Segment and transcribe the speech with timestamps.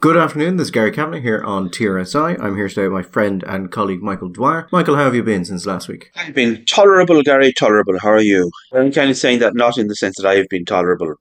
[0.00, 2.40] Good afternoon, this is Gary Kavanagh here on TRSI.
[2.40, 4.68] I'm here today with my friend and colleague Michael Dwyer.
[4.70, 6.12] Michael, how have you been since last week?
[6.14, 7.98] I've been tolerable, Gary, tolerable.
[7.98, 8.48] How are you?
[8.72, 11.16] I'm kind of saying that not in the sense that I have been tolerable,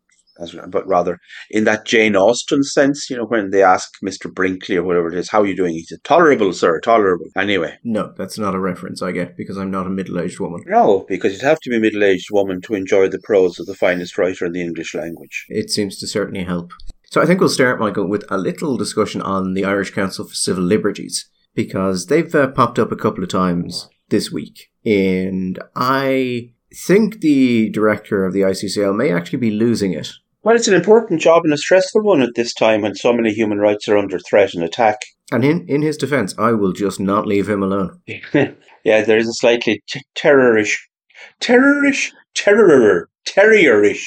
[0.67, 1.17] but rather
[1.49, 4.31] in that Jane Austen sense, you know, when they ask Mr.
[4.31, 5.73] Brinkley or whatever it is, how are you doing?
[5.73, 7.25] He said, tolerable, sir, tolerable.
[7.35, 7.79] Anyway.
[7.83, 10.61] No, that's not a reference I get because I'm not a middle aged woman.
[10.67, 13.65] No, because you'd have to be a middle aged woman to enjoy the prose of
[13.65, 15.47] the finest writer in the English language.
[15.49, 16.73] It seems to certainly help.
[17.09, 20.33] So I think we'll start, Michael, with a little discussion on the Irish Council for
[20.33, 26.51] Civil Liberties because they've uh, popped up a couple of times this week, and I
[26.73, 30.09] think the director of the ICCL may actually be losing it.
[30.43, 33.33] Well, it's an important job and a stressful one at this time when so many
[33.33, 34.99] human rights are under threat and attack.
[35.31, 38.01] And in, in his defence, I will just not leave him alone.
[38.33, 40.77] yeah, there is a slightly t- terrorish,
[41.41, 44.05] terrorish, terror, terrierish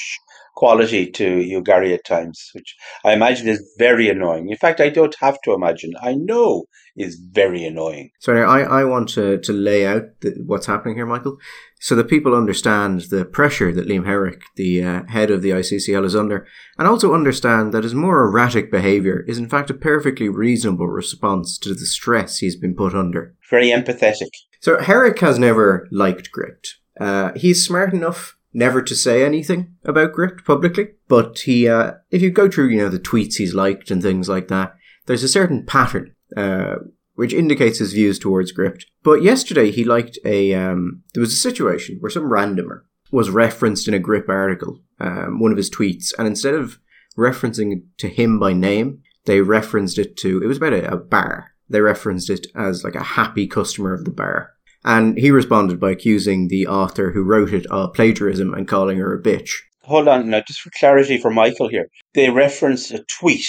[0.61, 4.49] quality to you, Gary, at times, which I imagine is very annoying.
[4.49, 5.93] In fact, I don't have to imagine.
[5.99, 6.65] I know
[6.95, 8.11] is very annoying.
[8.19, 11.37] So I, I want to, to lay out the, what's happening here, Michael,
[11.79, 16.05] so that people understand the pressure that Liam Herrick, the uh, head of the ICCL,
[16.05, 16.45] is under,
[16.77, 21.57] and also understand that his more erratic behaviour is in fact a perfectly reasonable response
[21.57, 23.33] to the stress he's been put under.
[23.49, 24.29] Very empathetic.
[24.59, 26.75] So Herrick has never liked Gript.
[26.99, 32.21] Uh, he's smart enough never to say anything about Gript publicly, but he, uh, if
[32.21, 35.29] you go through, you know, the tweets he's liked and things like that, there's a
[35.29, 36.75] certain pattern, uh,
[37.15, 38.85] which indicates his views towards Gript.
[39.03, 43.87] But yesterday he liked a, um, there was a situation where some randomer was referenced
[43.87, 46.79] in a Gript article, um, one of his tweets, and instead of
[47.17, 51.51] referencing to him by name, they referenced it to, it was about a, a bar.
[51.69, 54.51] They referenced it as like a happy customer of the bar.
[54.83, 59.13] And he responded by accusing the author who wrote it of plagiarism and calling her
[59.13, 59.49] a bitch.
[59.83, 61.87] Hold on now, just for clarity for Michael here.
[62.13, 63.45] They referenced a tweet.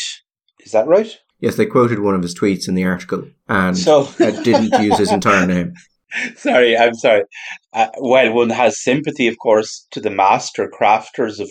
[0.61, 1.17] Is that right?
[1.41, 5.11] Yes, they quoted one of his tweets in the article and so didn't use his
[5.11, 5.73] entire name.
[6.37, 7.23] Sorry, I'm sorry.
[7.73, 11.51] Uh, well, one has sympathy, of course, to the master crafters of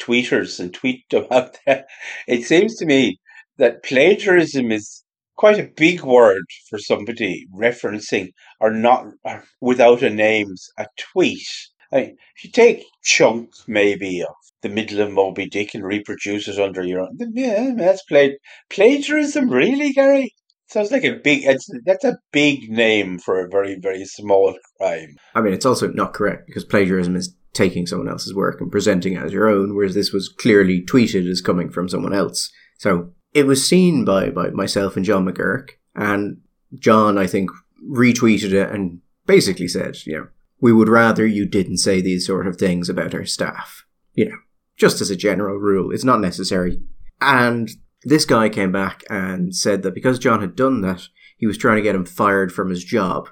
[0.00, 1.86] tweeters and tweet about that.
[2.26, 3.20] It seems to me
[3.58, 5.04] that plagiarism is
[5.40, 8.28] quite a big word for somebody referencing
[8.60, 11.48] or not or without a names a tweet.
[11.90, 16.46] I mean, if you take chunk maybe of the middle of Moby Dick and reproduce
[16.46, 18.32] it under your own, yeah, that's played
[18.68, 19.48] plagiarism.
[19.48, 20.34] Really, Gary?
[20.66, 21.46] Sounds like a big.
[21.86, 25.16] that's a big name for a very very small crime.
[25.34, 29.14] I mean, it's also not correct because plagiarism is taking someone else's work and presenting
[29.14, 32.52] it as your own, whereas this was clearly tweeted as coming from someone else.
[32.78, 36.40] So it was seen by, by myself and John McGuirk, and
[36.78, 37.50] John, I think,
[37.88, 40.28] retweeted it and basically said, you know,
[40.60, 43.84] we would rather you didn't say these sort of things about our staff.
[44.14, 44.36] You know,
[44.76, 46.80] just as a general rule, it's not necessary.
[47.20, 47.70] And
[48.02, 51.76] this guy came back and said that because John had done that, he was trying
[51.76, 53.28] to get him fired from his job.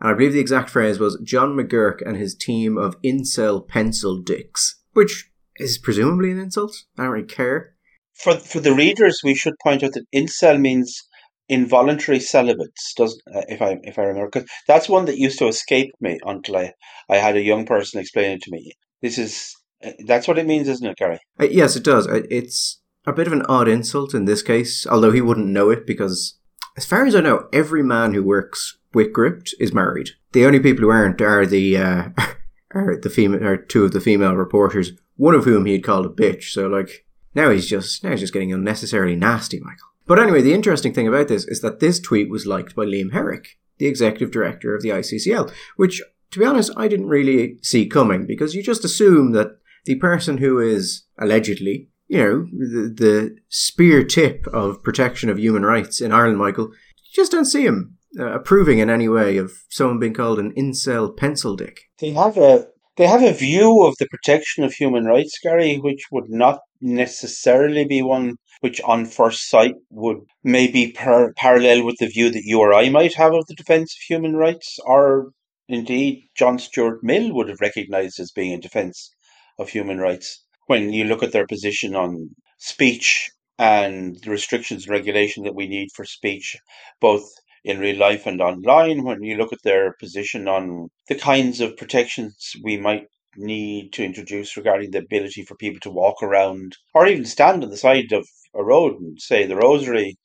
[0.00, 4.18] And I believe the exact phrase was John McGuirk and his team of incel pencil
[4.18, 6.84] dicks, which is presumably an insult.
[6.96, 7.74] I don't really care
[8.22, 11.02] for for the readers, we should point out that incel means
[11.48, 12.94] involuntary celibates.
[12.96, 16.18] Does uh, if I if I remember, because that's one that used to escape me
[16.24, 16.72] until I
[17.08, 18.72] I had a young person explain it to me.
[19.02, 19.54] This is
[19.84, 21.18] uh, that's what it means, isn't it, Gary?
[21.38, 22.06] Uh, yes, it does.
[22.06, 25.70] Uh, it's a bit of an odd insult in this case, although he wouldn't know
[25.70, 26.38] it because,
[26.76, 30.10] as far as I know, every man who works with Gript is married.
[30.32, 32.08] The only people who aren't are the uh,
[32.74, 36.06] are the female are two of the female reporters, one of whom he had called
[36.06, 36.50] a bitch.
[36.50, 39.88] So like now he's just now he's just getting unnecessarily nasty, Michael.
[40.06, 43.12] But anyway, the interesting thing about this is that this tweet was liked by Liam
[43.12, 46.02] Herrick, the executive director of the ICCL, which,
[46.32, 50.38] to be honest, I didn't really see coming because you just assume that the person
[50.38, 56.12] who is allegedly, you know, the, the spear tip of protection of human rights in
[56.12, 60.14] Ireland, Michael, you just don't see him uh, approving in any way of someone being
[60.14, 61.82] called an incel pencil dick.
[62.00, 62.66] They have a
[62.96, 67.84] they have a view of the protection of human rights, Gary, which would not necessarily
[67.84, 72.60] be one which on first sight would maybe par- parallel with the view that you
[72.60, 75.32] or I might have of the defence of human rights, or
[75.68, 79.10] indeed John Stuart Mill would have recognised as being in defence
[79.58, 80.44] of human rights.
[80.66, 85.66] When you look at their position on speech and the restrictions and regulation that we
[85.66, 86.56] need for speech,
[87.00, 87.28] both
[87.64, 91.76] in real life and online when you look at their position on the kinds of
[91.76, 93.06] protections we might
[93.40, 97.70] need to introduce regarding the ability for people to walk around or even stand on
[97.70, 100.16] the side of a road and say the rosary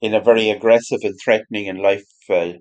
[0.00, 2.52] in a very aggressive and threatening and life uh,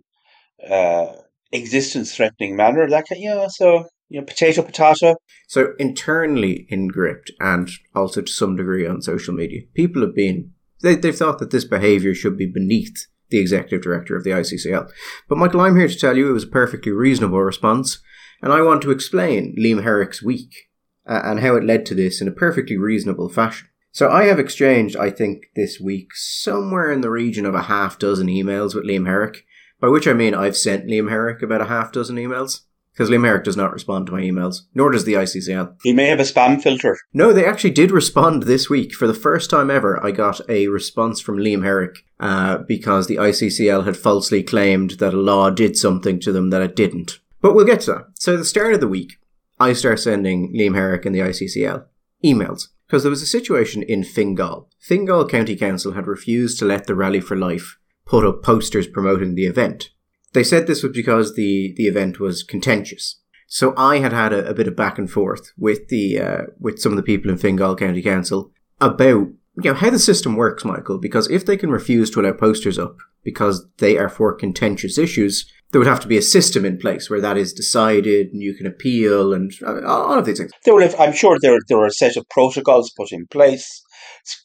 [0.70, 1.16] uh,
[1.52, 5.16] existence threatening manner that can, you so you know potato potato
[5.48, 10.52] so internally in gript and also to some degree on social media people have been
[10.82, 14.90] They, they've thought that this behaviour should be beneath the executive director of the ICCL.
[15.28, 18.00] But Michael, I'm here to tell you it was a perfectly reasonable response,
[18.44, 20.70] and I want to explain Liam Herrick's week
[21.08, 23.70] uh, and how it led to this in a perfectly reasonable fashion.
[23.94, 27.98] So I have exchanged, I think, this week somewhere in the region of a half
[27.98, 29.46] dozen emails with Liam Herrick,
[29.80, 32.62] by which I mean I've sent Liam Herrick about a half dozen emails.
[32.92, 35.78] Because Liam Herrick does not respond to my emails, nor does the ICCL.
[35.82, 36.96] He may have a spam filter.
[37.12, 38.94] No, they actually did respond this week.
[38.94, 43.16] For the first time ever, I got a response from Liam Herrick uh, because the
[43.16, 47.20] ICCL had falsely claimed that a law did something to them that it didn't.
[47.44, 48.06] But we'll get to that.
[48.16, 49.20] So, the start of the week,
[49.60, 51.84] I start sending Liam Herrick and the ICCL
[52.24, 54.70] emails because there was a situation in Fingal.
[54.80, 59.36] Fingal County Council had refused to let the Rally for Life put up posters promoting
[59.36, 59.90] the event.
[60.32, 63.20] They said this was because the, the event was contentious.
[63.48, 66.80] So I had had a, a bit of back and forth with the uh, with
[66.80, 69.28] some of the people in Fingal County Council about
[69.62, 70.98] you know how the system works, Michael.
[70.98, 75.52] Because if they can refuse to allow posters up because they are for contentious issues,
[75.74, 78.54] there would have to be a system in place where that is decided and you
[78.54, 80.52] can appeal and uh, all of these things.
[80.64, 83.84] There will have, I'm sure there there are a set of protocols put in place,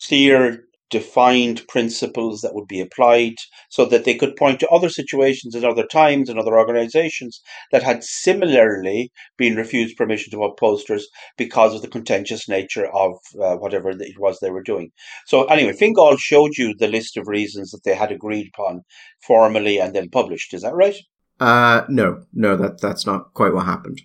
[0.09, 3.35] clear defined principles that would be applied
[3.69, 7.43] so that they could point to other situations at other times and other organizations
[7.73, 13.13] that had similarly been refused permission to up posters because of the contentious nature of
[13.43, 14.91] uh, whatever it was they were doing.
[15.27, 18.81] So anyway, Fingal showed you the list of reasons that they had agreed upon
[19.23, 20.55] formally and then published.
[20.55, 20.97] Is that right?
[21.41, 24.01] Uh, no, no, that that's not quite what happened.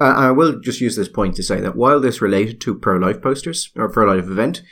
[0.00, 3.22] Uh, I will just use this point to say that while this related to pro-life
[3.22, 4.62] posters or pro-life event,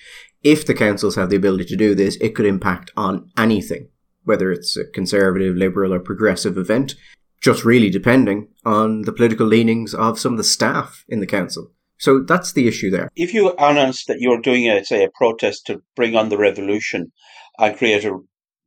[0.43, 3.88] if the councils have the ability to do this, it could impact on anything,
[4.25, 6.94] whether it's a conservative, liberal, or progressive event,
[7.40, 11.70] just really depending on the political leanings of some of the staff in the council.
[11.99, 13.08] So that's the issue there.
[13.17, 17.12] If you announce that you're doing, a, say, a protest to bring on the revolution
[17.58, 18.19] and create a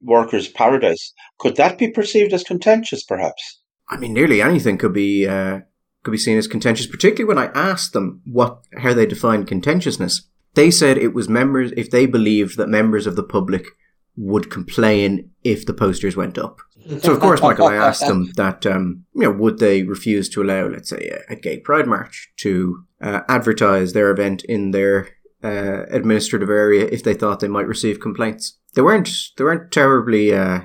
[0.02, 3.62] workers' paradise, could that be perceived as contentious, perhaps?
[3.90, 5.62] I mean, nearly anything could be uh,
[6.04, 10.28] could be seen as contentious, particularly when I asked them what how they defined contentiousness.
[10.56, 13.68] They said it was members, if they believed that members of the public
[14.16, 16.60] would complain if the posters went up.
[17.00, 20.42] So, of course, Michael, I asked them that, um, you know, would they refuse to
[20.42, 25.10] allow, let's say, a, a gay pride march to uh, advertise their event in their
[25.44, 28.58] uh, administrative area if they thought they might receive complaints?
[28.78, 29.10] They weren't.
[29.36, 30.60] They weren't terribly uh,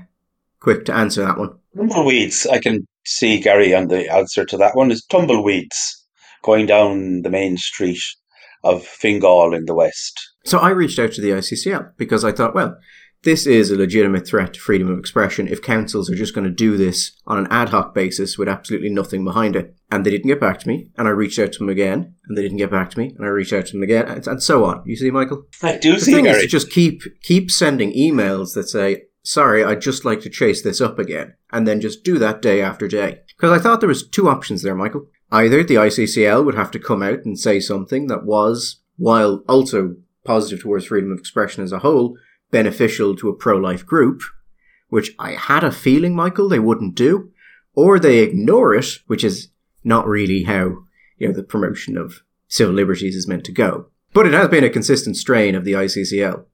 [0.61, 1.59] quick to answer that one.
[1.75, 2.47] Tumbleweeds.
[2.47, 6.05] I can see Gary on the answer to that one is tumbleweeds
[6.43, 8.03] going down the main street
[8.65, 10.21] of Fingal in the west.
[10.45, 12.77] So I reached out to the ICCL because I thought, well,
[13.23, 16.51] this is a legitimate threat to freedom of expression if councils are just going to
[16.51, 19.77] do this on an ad hoc basis with absolutely nothing behind it.
[19.91, 22.37] And they didn't get back to me, and I reached out to them again, and
[22.37, 24.43] they didn't get back to me, and I reached out to them again, and, and
[24.43, 24.83] so on.
[24.87, 25.47] You see, Michael?
[25.63, 26.39] I do the see, thing Gary.
[26.39, 30.63] is to just keep keep sending emails that say, "Sorry, I'd just like to chase
[30.63, 33.21] this up again," and then just do that day after day.
[33.37, 35.07] Because I thought there was two options there, Michael.
[35.31, 39.97] Either the ICCL would have to come out and say something that was, while also
[40.25, 42.17] positive towards freedom of expression as a whole,
[42.53, 44.23] beneficial to a pro-life group,
[44.89, 47.33] which I had a feeling, Michael, they wouldn't do,
[47.75, 49.49] or they ignore it, which is
[49.83, 50.85] not really how,
[51.19, 53.87] you know, the promotion of civil liberties is meant to go.
[54.13, 56.45] But it has been a consistent strain of the ICCL.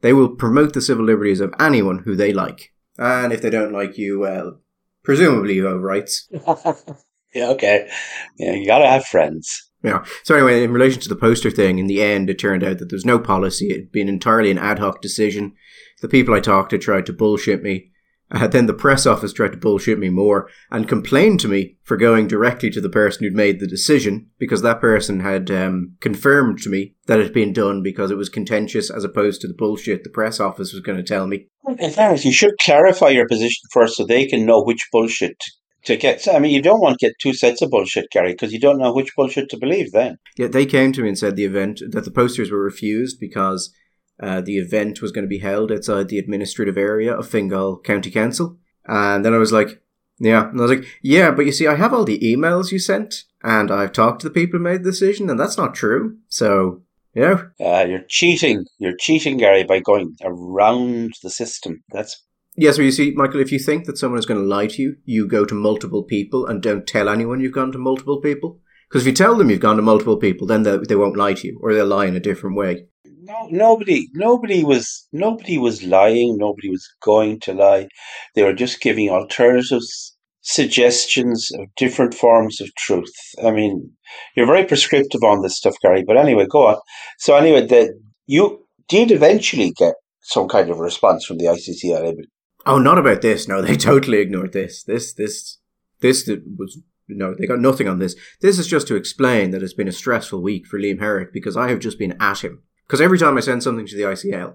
[0.00, 2.72] They will promote the civil liberties of anyone who they like.
[2.98, 4.60] And if they don't like you, well,
[5.02, 6.28] presumably you have rights.
[7.34, 7.90] yeah, okay.
[8.38, 9.69] Yeah, you gotta have friends.
[9.82, 10.04] Yeah.
[10.24, 12.90] So anyway, in relation to the poster thing, in the end, it turned out that
[12.90, 13.70] there's no policy.
[13.70, 15.54] It'd been entirely an ad hoc decision.
[16.02, 17.90] The people I talked to tried to bullshit me.
[18.32, 21.96] Uh, then the press office tried to bullshit me more and complained to me for
[21.96, 26.58] going directly to the person who'd made the decision because that person had um, confirmed
[26.62, 29.54] to me that it had been done because it was contentious as opposed to the
[29.54, 31.48] bullshit the press office was going to tell me.
[31.78, 35.42] In fairness, you should clarify your position first so they can know which bullshit
[35.84, 36.26] get.
[36.28, 38.78] I mean, you don't want to get two sets of bullshit, Gary, because you don't
[38.78, 40.18] know which bullshit to believe then.
[40.36, 43.74] Yeah, they came to me and said the event that the posters were refused because
[44.22, 48.10] uh, the event was going to be held outside the administrative area of Fingal County
[48.10, 48.58] Council.
[48.86, 49.82] And then I was like,
[50.18, 50.50] yeah.
[50.50, 53.24] And I was like, yeah, but you see, I have all the emails you sent,
[53.42, 56.18] and I've talked to the people who made the decision, and that's not true.
[56.28, 56.82] So,
[57.14, 57.50] you know.
[57.58, 58.66] Uh, you're cheating.
[58.78, 61.82] You're cheating, Gary, by going around the system.
[61.90, 62.22] That's
[62.60, 64.82] Yes, well, you see, Michael, if you think that someone is going to lie to
[64.82, 68.60] you, you go to multiple people and don't tell anyone you've gone to multiple people.
[68.86, 71.32] Because if you tell them you've gone to multiple people, then they, they won't lie
[71.32, 72.84] to you, or they'll lie in a different way.
[73.22, 76.36] no nobody nobody was nobody was lying.
[76.36, 77.88] Nobody was going to lie.
[78.34, 83.14] They were just giving alternatives, suggestions of different forms of truth.
[83.42, 83.90] I mean,
[84.36, 86.04] you're very prescriptive on this stuff, Gary.
[86.06, 86.76] But anyway, go on.
[87.16, 92.26] So anyway, the you did eventually get some kind of response from the ICCL.
[92.66, 93.48] Oh, not about this.
[93.48, 94.82] No, they totally ignored this.
[94.82, 95.58] This, this,
[96.00, 96.78] this was
[97.12, 98.14] no, they got nothing on this.
[98.40, 101.56] This is just to explain that it's been a stressful week for Liam Herrick because
[101.56, 102.62] I have just been at him.
[102.86, 104.54] Because every time I send something to the ICL,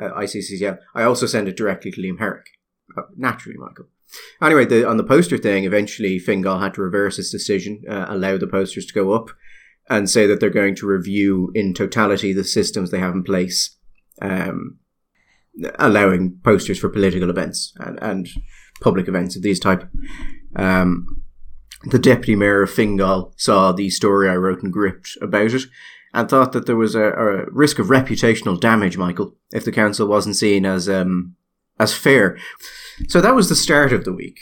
[0.00, 2.46] uh, ICCL, I also send it directly to Liam Herrick.
[2.96, 3.86] Uh, naturally, Michael.
[4.42, 8.36] Anyway, the, on the poster thing, eventually Fingal had to reverse his decision, uh, allow
[8.36, 9.30] the posters to go up,
[9.88, 13.76] and say that they're going to review in totality the systems they have in place,
[14.20, 14.78] um,
[15.78, 18.28] allowing posters for political events and, and
[18.80, 19.88] public events of these type.
[20.56, 21.22] Um,
[21.84, 25.64] the deputy mayor of Fingal saw the story I wrote and gripped about it
[26.14, 30.06] and thought that there was a, a risk of reputational damage, Michael, if the council
[30.06, 31.36] wasn't seen as um,
[31.78, 32.38] as fair.
[33.08, 34.38] So that was the start of the week,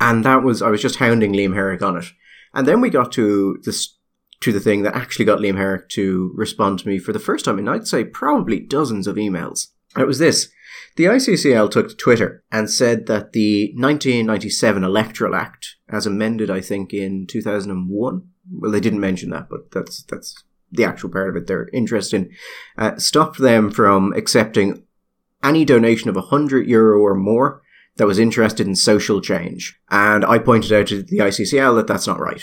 [0.00, 2.06] and that was I was just hounding Liam Herrick on it,
[2.54, 3.96] and then we got to this
[4.40, 7.44] to the thing that actually got Liam Herrick to respond to me for the first
[7.44, 9.68] time in I'd say probably dozens of emails.
[9.96, 10.50] It was this.
[10.96, 16.60] The ICCL took to Twitter and said that the 1997 Electoral Act, as amended, I
[16.60, 20.42] think, in 2001, well, they didn't mention that, but that's that's
[20.72, 22.30] the actual part of it they're interested in,
[22.78, 24.84] uh, stopped them from accepting
[25.42, 27.62] any donation of 100 euro or more
[27.96, 29.78] that was interested in social change.
[29.90, 32.42] And I pointed out to the ICCL that that's not right.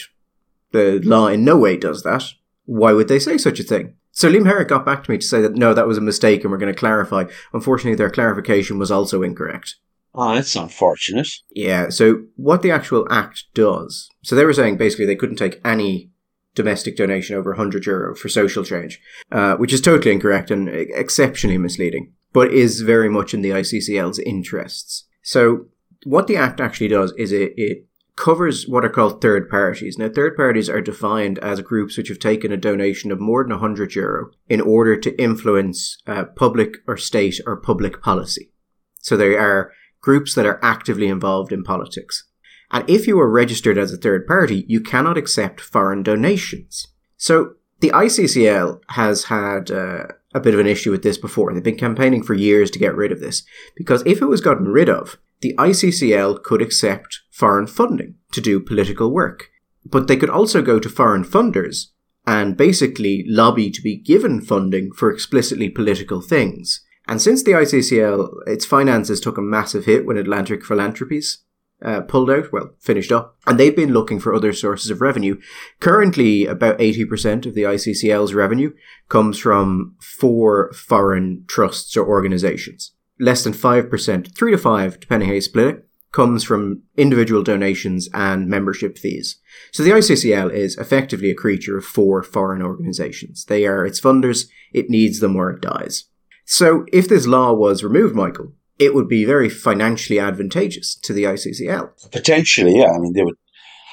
[0.71, 2.23] The law in no way does that.
[2.65, 3.95] Why would they say such a thing?
[4.17, 6.41] So Liam Herrick got back to me to say that no, that was a mistake
[6.41, 7.25] and we're going to clarify.
[7.53, 9.75] Unfortunately, their clarification was also incorrect.
[10.15, 11.27] Oh, that's unfortunate.
[11.51, 15.61] Yeah, so what the actual act does, so they were saying basically they couldn't take
[15.63, 16.09] any
[16.55, 18.99] domestic donation over 100 euro for social change,
[19.31, 24.17] uh, which is totally incorrect and exceptionally misleading, but is very much in the ICCL's
[24.17, 25.05] interests.
[25.21, 25.67] So
[26.05, 27.85] what the act actually does is it, it
[28.17, 29.97] covers what are called third parties.
[29.97, 33.51] Now, third parties are defined as groups which have taken a donation of more than
[33.51, 38.51] 100 euro in order to influence uh, public or state or public policy.
[38.99, 39.71] So they are
[40.01, 42.27] groups that are actively involved in politics.
[42.71, 46.87] And if you are registered as a third party, you cannot accept foreign donations.
[47.15, 51.53] So the ICCL has had uh, a bit of an issue with this before.
[51.53, 53.43] They've been campaigning for years to get rid of this
[53.75, 58.59] because if it was gotten rid of, the ICCL could accept foreign funding to do
[58.59, 59.49] political work.
[59.85, 61.87] But they could also go to foreign funders
[62.25, 66.81] and basically lobby to be given funding for explicitly political things.
[67.07, 71.43] And since the ICCL, its finances took a massive hit when Atlantic Philanthropies
[71.81, 75.39] uh, pulled out, well, finished up, and they've been looking for other sources of revenue.
[75.79, 78.73] Currently, about 80% of the ICCL's revenue
[79.07, 85.35] comes from four foreign trusts or organizations less than 5%, 3 to 5, depending how
[85.35, 89.37] you split it, comes from individual donations and membership fees.
[89.71, 93.45] So the ICCL is effectively a creature of four foreign organizations.
[93.45, 96.05] They are its funders, it needs them or it dies.
[96.45, 101.23] So if this law was removed, Michael, it would be very financially advantageous to the
[101.23, 102.11] ICCL.
[102.11, 102.89] Potentially, yeah.
[102.89, 103.35] I mean, they would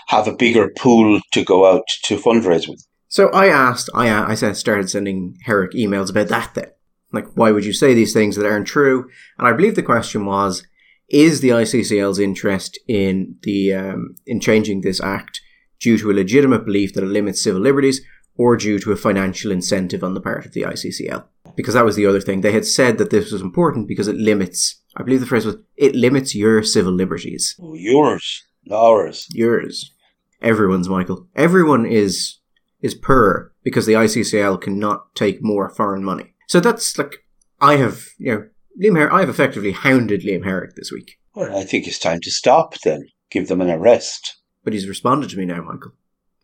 [0.09, 2.87] have a bigger pool to go out to fundraise with.
[3.09, 6.71] So I asked, I, I started sending Herrick emails about that then.
[7.15, 9.09] Like, why would you say these things that aren't true?
[9.39, 10.67] And I believe the question was,
[11.09, 15.41] is the ICCL's interest in the um, in changing this act
[15.81, 18.01] due to a legitimate belief that it limits civil liberties,
[18.37, 21.25] or due to a financial incentive on the part of the ICCL?
[21.57, 22.41] Because that was the other thing.
[22.41, 24.83] They had said that this was important because it limits.
[24.97, 29.93] I believe the phrase was, "It limits your civil liberties." Oh, yours, ours, yours,
[30.41, 30.89] everyone's.
[30.89, 32.39] Michael, everyone is
[32.81, 36.34] is per because the ICCL cannot take more foreign money.
[36.49, 37.25] So that's like
[37.61, 38.49] I have, you know,
[38.81, 39.13] Liam Herrick.
[39.13, 41.19] I have effectively hounded Liam Herrick this week.
[41.35, 42.79] Well, I think it's time to stop.
[42.81, 44.37] Then give them an arrest.
[44.63, 45.93] But he's responded to me now, Michael.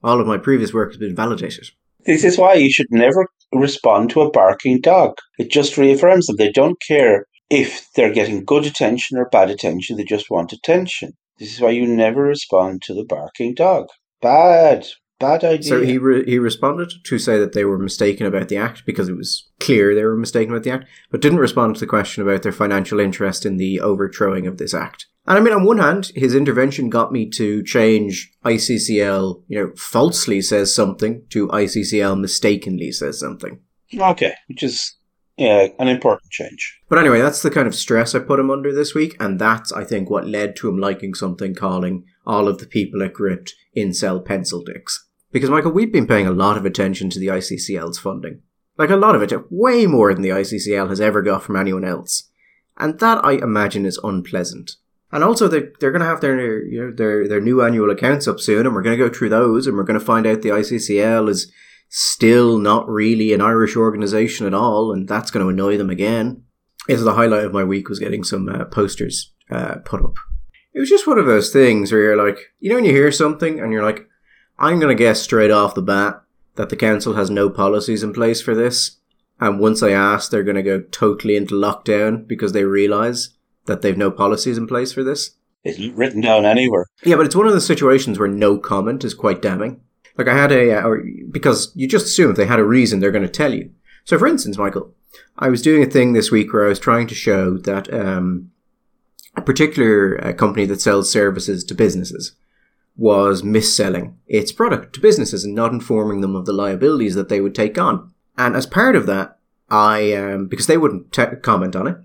[0.03, 1.69] All of my previous work has been validated.
[2.07, 5.17] This is why you should never respond to a barking dog.
[5.39, 6.37] It just reaffirms them.
[6.37, 9.97] They don't care if they're getting good attention or bad attention.
[9.97, 11.13] They just want attention.
[11.39, 13.87] This is why you never respond to the barking dog.
[14.23, 14.87] Bad,
[15.21, 15.69] Bad idea.
[15.69, 19.09] So he re- he responded to say that they were mistaken about the act because
[19.11, 22.23] it was clear they were mistaken about the act, but didn't respond to the question
[22.23, 25.07] about their financial interest in the overthrowing of this act.
[25.27, 29.73] And I mean, on one hand, his intervention got me to change ICCL, you know,
[29.77, 33.61] falsely says something to ICCL mistakenly says something.
[33.95, 34.97] Okay, which is
[35.37, 36.81] yeah, an important change.
[36.89, 39.71] But anyway, that's the kind of stress I put him under this week, and that's,
[39.71, 43.55] I think, what led to him liking something calling all of the people at Gript
[43.77, 45.09] incel pencil dicks.
[45.33, 48.43] Because, Michael, we've been paying a lot of attention to the ICCL's funding.
[48.77, 51.85] Like, a lot of it, way more than the ICCL has ever got from anyone
[51.85, 52.31] else.
[52.77, 54.73] And that, I imagine, is unpleasant.
[55.13, 58.27] And also, they're, they're going to have their, you know, their, their new annual accounts
[58.27, 60.43] up soon, and we're going to go through those, and we're going to find out
[60.43, 61.53] the ICCL is
[61.91, 66.45] still not really an Irish organisation at all, and that's going to annoy them again.
[66.89, 70.15] is the highlight of my week was getting some uh, posters uh, put up.
[70.73, 73.11] It was just one of those things where you're like, you know, when you hear
[73.11, 74.07] something and you're like,
[74.61, 76.23] I'm going to guess straight off the bat
[76.57, 78.99] that the council has no policies in place for this.
[79.41, 83.31] And once I ask, they're going to go totally into lockdown because they realize
[83.65, 85.31] that they've no policies in place for this.
[85.65, 86.87] It's written down anywhere.
[87.03, 89.81] Yeah, but it's one of the situations where no comment is quite damning.
[90.19, 93.01] Like I had a, uh, or because you just assume if they had a reason,
[93.01, 93.71] they're going to tell you.
[94.05, 94.95] So, for instance, Michael,
[95.39, 98.51] I was doing a thing this week where I was trying to show that um,
[99.37, 102.33] a particular uh, company that sells services to businesses
[103.01, 107.41] was mis-selling its product to businesses and not informing them of the liabilities that they
[107.41, 108.13] would take on.
[108.37, 109.39] And as part of that,
[109.71, 111.97] I um, because they wouldn't te- comment on it,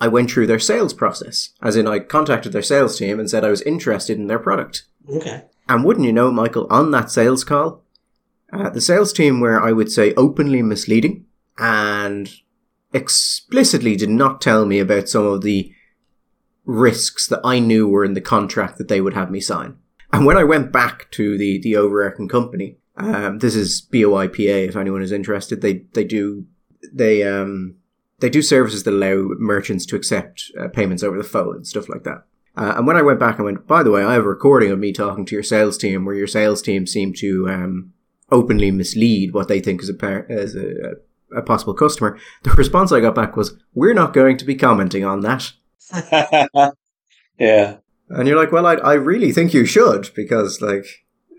[0.00, 1.50] I went through their sales process.
[1.62, 4.86] As in, I contacted their sales team and said I was interested in their product.
[5.08, 5.44] Okay.
[5.68, 7.84] And wouldn't you know, Michael, on that sales call,
[8.52, 11.26] uh, the sales team were, I would say, openly misleading
[11.58, 12.28] and
[12.92, 15.72] explicitly did not tell me about some of the
[16.64, 19.76] risks that I knew were in the contract that they would have me sign.
[20.14, 24.76] And when I went back to the, the overarching company, um, this is BOIPA if
[24.76, 26.46] anyone is interested, they, they do,
[26.92, 27.74] they, um,
[28.20, 31.88] they do services that allow merchants to accept uh, payments over the phone and stuff
[31.88, 32.24] like that.
[32.56, 34.70] Uh, and when I went back, I went, by the way, I have a recording
[34.70, 37.92] of me talking to your sales team where your sales team seem to um,
[38.30, 40.92] openly mislead what they think is a, par- as a,
[41.36, 42.16] a possible customer.
[42.44, 45.50] The response I got back was, we're not going to be commenting on that.
[47.36, 47.78] yeah.
[48.14, 50.86] And you're like, well, I, I really think you should because, like,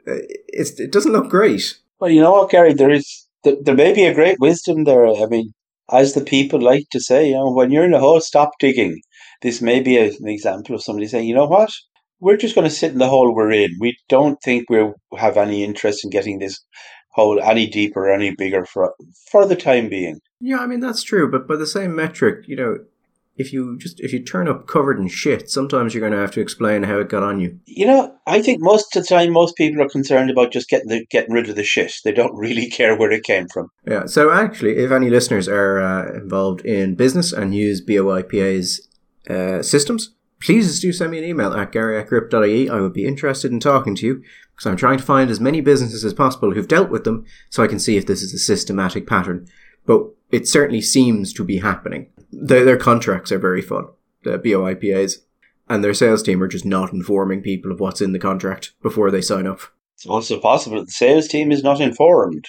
[0.05, 1.79] it's, it doesn't look great.
[1.99, 2.73] Well, you know what, Gary?
[2.73, 5.05] There is there, there may be a great wisdom there.
[5.07, 5.53] I mean,
[5.91, 8.99] as the people like to say, you know, when you're in a hole, stop digging.
[9.41, 11.71] This may be a, an example of somebody saying, you know what,
[12.19, 13.77] we're just going to sit in the hole we're in.
[13.79, 16.59] We don't think we have any interest in getting this
[17.11, 18.93] hole any deeper, any bigger for
[19.31, 20.19] for the time being.
[20.41, 22.79] Yeah, I mean that's true, but by the same metric, you know,
[23.37, 26.31] if you just if you turn up covered in shit, sometimes you're going to have
[26.31, 27.59] to explain how it got on you.
[27.65, 30.87] You know, I think most of the time, most people are concerned about just getting
[30.87, 31.93] the, getting rid of the shit.
[32.03, 33.69] They don't really care where it came from.
[33.85, 34.05] Yeah.
[34.05, 38.87] So actually, if any listeners are uh, involved in business and use BOIPA's
[39.29, 42.69] uh, systems, please do send me an email at gary at gript.ie.
[42.69, 44.23] I would be interested in talking to you
[44.55, 47.63] because I'm trying to find as many businesses as possible who've dealt with them so
[47.63, 49.47] I can see if this is a systematic pattern.
[49.85, 52.07] But it certainly seems to be happening.
[52.41, 53.85] Their, their contracts are very fun,
[54.23, 55.19] the BOIPAs,
[55.69, 59.11] and their sales team are just not informing people of what's in the contract before
[59.11, 59.61] they sign up.
[59.95, 62.45] It's also possible that the sales team is not informed.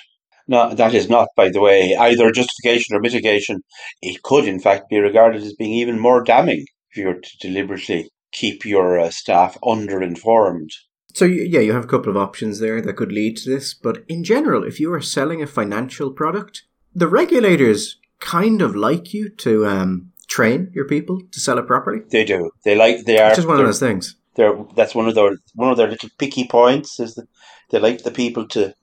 [0.48, 3.62] No, that is not, by the way, either justification or mitigation.
[4.02, 7.38] It could, in fact, be regarded as being even more damning if you were to
[7.40, 10.70] deliberately keep your uh, staff underinformed.
[11.14, 14.04] So yeah, you have a couple of options there that could lead to this, but
[14.06, 19.28] in general, if you are selling a financial product, the regulators kind of like you
[19.28, 22.00] to um, train your people to sell it properly.
[22.10, 22.50] They do.
[22.64, 23.04] They like.
[23.04, 23.28] They are.
[23.28, 24.16] It's just one of those things.
[24.34, 27.28] They're that's one of their one of their little picky points is that
[27.70, 28.74] they like the people to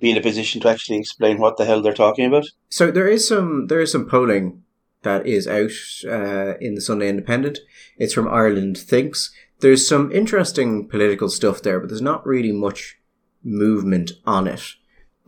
[0.00, 2.44] be in a position to actually explain what the hell they're talking about.
[2.68, 4.62] So there is some there is some polling
[5.02, 5.70] that is out
[6.04, 7.58] uh, in the Sunday Independent.
[7.96, 9.32] It's from Ireland Thinks.
[9.60, 12.96] There's some interesting political stuff there, but there's not really much
[13.42, 14.62] movement on it.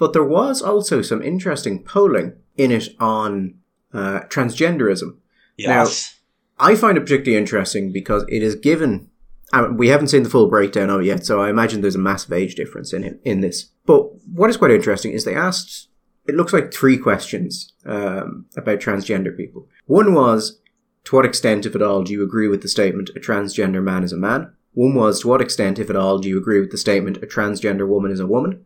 [0.00, 3.58] But there was also some interesting polling in it on
[3.92, 5.18] uh, transgenderism.
[5.58, 6.16] Yes.
[6.58, 9.10] Now, I find it particularly interesting because it is given.
[9.52, 11.98] Uh, we haven't seen the full breakdown of it yet, so I imagine there's a
[11.98, 13.70] massive age difference in it, in this.
[13.84, 15.88] But what is quite interesting is they asked.
[16.26, 19.68] It looks like three questions um, about transgender people.
[19.84, 20.60] One was,
[21.04, 24.04] to what extent, if at all, do you agree with the statement a transgender man
[24.04, 24.52] is a man?
[24.72, 27.26] One was, to what extent, if at all, do you agree with the statement a
[27.26, 28.64] transgender woman is a woman?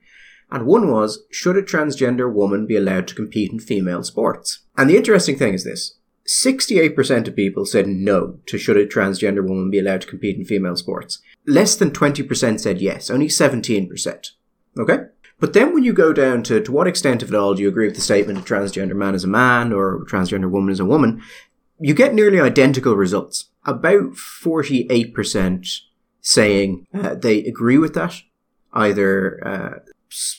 [0.51, 4.61] And one was, should a transgender woman be allowed to compete in female sports?
[4.77, 9.47] And the interesting thing is this 68% of people said no to should a transgender
[9.47, 11.19] woman be allowed to compete in female sports.
[11.47, 14.31] Less than 20% said yes, only 17%.
[14.79, 14.99] Okay?
[15.41, 17.69] But then when you go down to to what extent, if at all, do you
[17.69, 20.81] agree with the statement a transgender man is a man or a transgender woman is
[20.81, 21.21] a woman,
[21.79, 23.51] you get nearly identical results.
[23.67, 25.81] About 48%
[26.21, 28.23] saying uh, they agree with that,
[28.73, 29.93] either uh,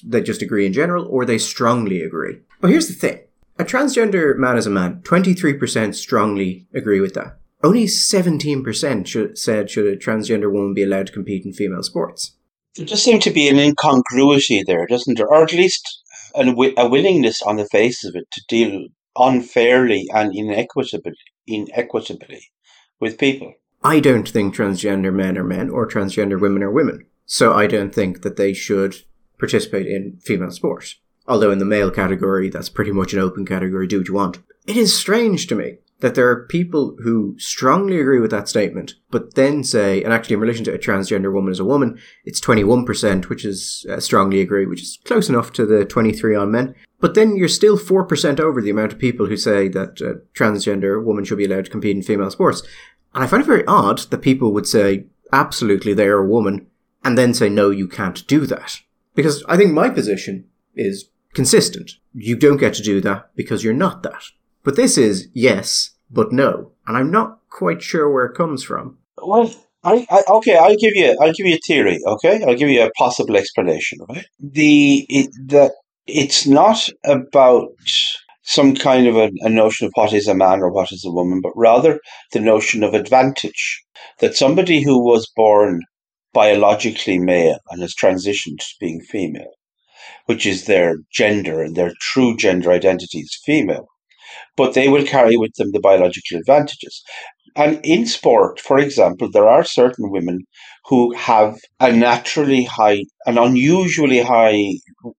[0.03, 2.39] they just agree in general or they strongly agree.
[2.61, 3.19] But here's the thing
[3.57, 7.37] a transgender man is a man, 23% strongly agree with that.
[7.63, 12.33] Only 17% should, said should a transgender woman be allowed to compete in female sports.
[12.75, 15.27] There just seems to be an incongruity there, doesn't there?
[15.27, 16.03] Or at least
[16.35, 21.13] an, a willingness on the face of it to deal unfairly and inequitably,
[21.47, 22.51] inequitably
[22.99, 23.53] with people.
[23.83, 27.05] I don't think transgender men are men or transgender women are women.
[27.25, 28.97] So I don't think that they should
[29.37, 30.95] participate in female sport.
[31.27, 34.39] Although in the male category, that's pretty much an open category, do what you want.
[34.67, 38.95] It is strange to me that there are people who strongly agree with that statement,
[39.11, 42.41] but then say, and actually in relation to a transgender woman as a woman, it's
[42.41, 46.75] 21%, which is uh, strongly agree, which is close enough to the 23 on men.
[46.99, 51.03] But then you're still 4% over the amount of people who say that a transgender
[51.03, 52.61] woman should be allowed to compete in female sports.
[53.13, 56.67] And I find it very odd that people would say, absolutely, they are a woman,
[57.03, 58.81] and then say, no, you can't do that.
[59.15, 61.91] Because I think my position is consistent.
[62.13, 64.23] You don't get to do that because you're not that.
[64.63, 66.71] But this is yes, but no.
[66.87, 68.97] And I'm not quite sure where it comes from.
[69.21, 71.99] Well, I, I, okay, I'll give you I'll give you a theory.
[72.05, 73.99] Okay, I'll give you a possible explanation.
[74.09, 75.71] Right, the it, the
[76.07, 77.69] it's not about
[78.41, 81.11] some kind of a, a, notion of what is a man or what is a
[81.11, 81.99] woman, but rather
[82.31, 83.81] the notion of advantage.
[84.19, 85.81] That somebody who was born
[86.35, 89.53] biologically male and has transitioned to being female,
[90.25, 93.87] which is their gender and their true gender identity is female,
[94.57, 97.01] but they will carry with them the biological advantages.
[97.55, 100.39] And in sport, for example, there are certain women
[100.87, 104.73] who have a naturally high, an unusually high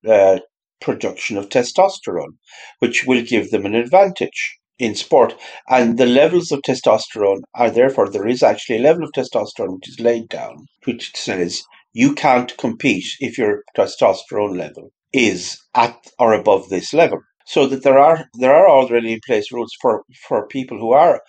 [0.07, 0.41] uh,
[0.83, 2.37] production of testosterone,
[2.81, 5.35] which will give them an advantage in sport.
[5.69, 9.89] And the levels of testosterone are therefore, there is actually a level of testosterone which
[9.89, 11.63] is laid down, which says
[11.93, 17.21] you can't compete if your testosterone level is at or above this level.
[17.47, 21.23] So that there are there are already in place rules for, for people who are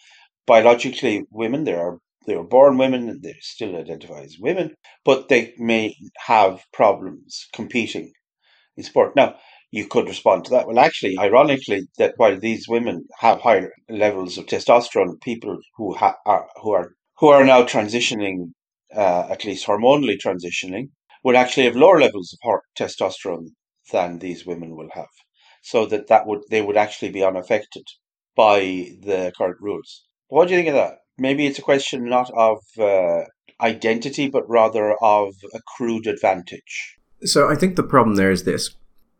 [0.47, 1.63] biologically women.
[1.63, 5.95] They are they are born women and they still identify as women, but they may
[6.25, 8.11] have problems competing
[8.75, 9.15] in sport.
[9.15, 9.35] Now,
[9.71, 10.67] you could respond to that.
[10.67, 16.17] Well, actually, ironically, that while these women have higher levels of testosterone, people who ha-
[16.25, 18.51] are who are who are now transitioning,
[18.95, 20.89] uh, at least hormonally transitioning,
[21.23, 23.47] would actually have lower levels of testosterone
[23.91, 25.07] than these women will have.
[25.63, 27.83] So that that would they would actually be unaffected
[28.35, 28.59] by
[29.01, 30.05] the current rules.
[30.29, 30.99] What do you think of that?
[31.17, 33.23] Maybe it's a question not of uh,
[33.59, 36.97] identity, but rather of accrued advantage.
[37.23, 38.75] So I think the problem there is this.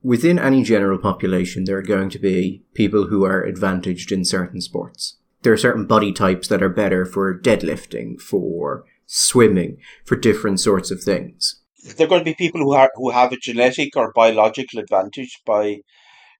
[0.08, 4.62] Within any general population, there are going to be people who are advantaged in certain
[4.62, 5.18] sports.
[5.42, 10.92] There are certain body types that are better for deadlifting, for swimming, for different sorts
[10.92, 11.60] of things.
[11.98, 15.42] There are going to be people who are who have a genetic or biological advantage
[15.46, 15.82] by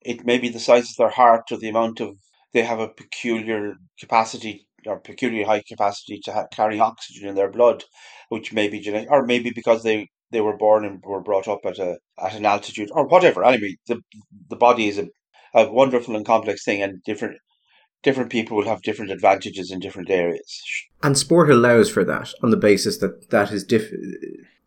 [0.00, 2.16] it may be the size of their heart or the amount of
[2.54, 7.84] they have a peculiar capacity or peculiarly high capacity to carry oxygen in their blood,
[8.30, 11.60] which may be genetic, or maybe because they they were born and were brought up
[11.64, 13.44] at a at an altitude or whatever.
[13.44, 14.00] Anyway, the
[14.48, 15.08] the body is a,
[15.54, 17.38] a wonderful and complex thing, and different
[18.02, 20.62] different people will have different advantages in different areas.
[21.02, 23.92] And sport allows for that on the basis that that is diff-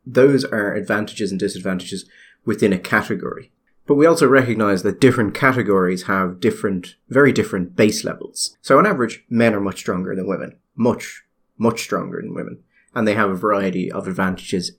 [0.06, 2.06] those are advantages and disadvantages
[2.46, 3.52] within a category.
[3.88, 8.56] But we also recognize that different categories have different, very different base levels.
[8.62, 10.56] So on average, men are much stronger than women.
[10.76, 11.24] Much,
[11.58, 12.64] much stronger than women.
[12.94, 14.72] And they have a variety of advantages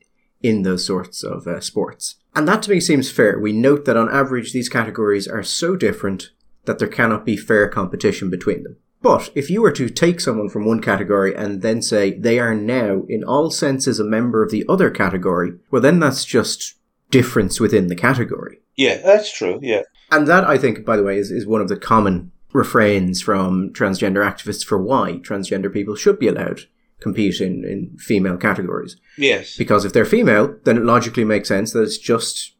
[0.42, 2.16] in those sorts of uh, sports.
[2.34, 3.38] And that to me seems fair.
[3.38, 6.30] We note that on average these categories are so different
[6.64, 8.76] that there cannot be fair competition between them.
[9.02, 12.54] But if you were to take someone from one category and then say they are
[12.54, 16.76] now in all senses a member of the other category, well then that's just
[17.10, 18.60] difference within the category.
[18.76, 19.82] Yeah, that's true, yeah.
[20.10, 23.70] And that I think, by the way, is, is one of the common refrains from
[23.72, 26.62] transgender activists for why transgender people should be allowed
[27.02, 28.96] compete in, in female categories.
[29.18, 29.56] Yes.
[29.56, 32.54] Because if they're female, then it logically makes sense that it's just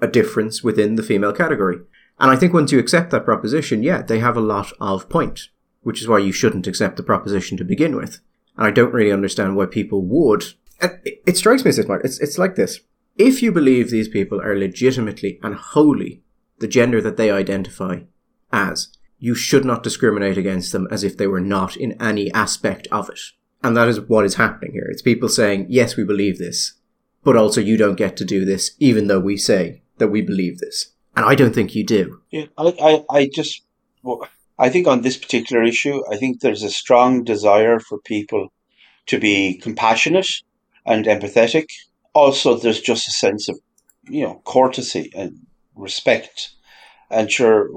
[0.00, 1.78] a difference within the female category.
[2.18, 5.48] And I think once you accept that proposition, yeah, they have a lot of point,
[5.82, 8.20] which is why you shouldn't accept the proposition to begin with.
[8.56, 10.44] And I don't really understand why people would.
[10.80, 12.04] And it, it strikes me as this, Mark.
[12.04, 12.80] It's, it's like this.
[13.16, 16.22] If you believe these people are legitimately and wholly
[16.58, 18.00] the gender that they identify
[18.52, 22.86] as, you should not discriminate against them as if they were not in any aspect
[22.92, 23.20] of it.
[23.62, 24.86] And that is what is happening here.
[24.90, 26.74] It's people saying, yes, we believe this,
[27.24, 30.58] but also you don't get to do this, even though we say that we believe
[30.58, 30.92] this.
[31.16, 32.20] And I don't think you do.
[32.30, 33.62] Yeah, I, I, I just,
[34.02, 38.52] well, I think on this particular issue, I think there's a strong desire for people
[39.06, 40.28] to be compassionate
[40.84, 41.66] and empathetic.
[42.12, 43.58] Also, there's just a sense of,
[44.08, 45.38] you know, courtesy and
[45.74, 46.52] respect.
[47.10, 47.68] And sure,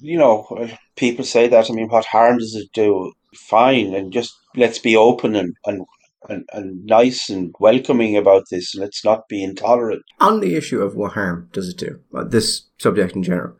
[0.00, 1.70] you know, people say that.
[1.70, 3.12] I mean, what harm does it do?
[3.36, 5.86] Fine, and just let's be open and, and
[6.28, 8.74] and, and nice and welcoming about this.
[8.74, 10.02] Let's not be intolerant.
[10.20, 13.54] On the issue of what harm does it do, uh, this subject in general,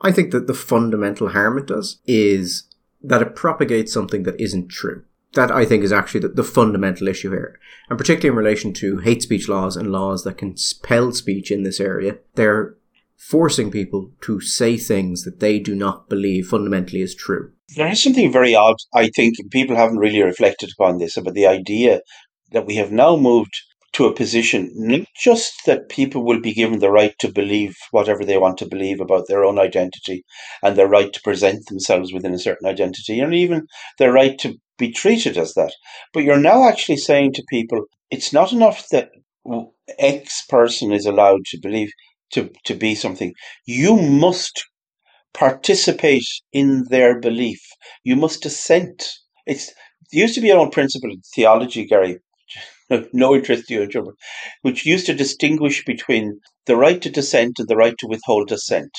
[0.00, 2.64] I think that the fundamental harm it does is
[3.02, 5.04] that it propagates something that isn't true.
[5.34, 7.58] That I think is actually the, the fundamental issue here.
[7.88, 11.62] And particularly in relation to hate speech laws and laws that can spell speech in
[11.62, 12.74] this area, they're
[13.16, 17.52] forcing people to say things that they do not believe fundamentally is true.
[17.76, 18.76] There is something very odd.
[18.94, 22.00] I think people haven't really reflected upon this about the idea
[22.52, 23.54] that we have now moved
[23.92, 28.24] to a position not just that people will be given the right to believe whatever
[28.24, 30.24] they want to believe about their own identity
[30.62, 33.66] and their right to present themselves within a certain identity and even
[33.98, 35.72] their right to be treated as that
[36.12, 39.10] but you're now actually saying to people it's not enough that
[39.98, 41.90] x person is allowed to believe
[42.32, 43.32] to, to be something
[43.66, 44.64] you must
[45.34, 47.60] participate in their belief
[48.04, 49.12] you must dissent
[49.46, 52.18] it's it used to be an old principle in theology gary
[53.12, 54.14] no interest to you in trouble,
[54.62, 58.90] which used to distinguish between the right to dissent and the right to withhold dissent.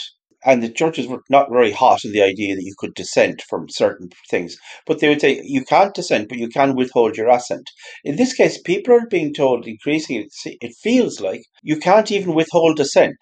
[0.44, 3.70] And the churches were not very hot in the idea that you could dissent from
[3.70, 4.58] certain things.
[4.88, 7.70] But they would say, you can't dissent, but you can withhold your assent.
[8.04, 12.78] In this case, people are being told increasingly, it feels like you can't even withhold
[12.78, 13.17] dissent.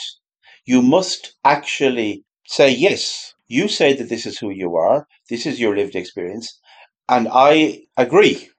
[0.65, 5.59] You must actually say, yes, you say that this is who you are, this is
[5.59, 6.59] your lived experience,
[7.07, 8.49] and I agree.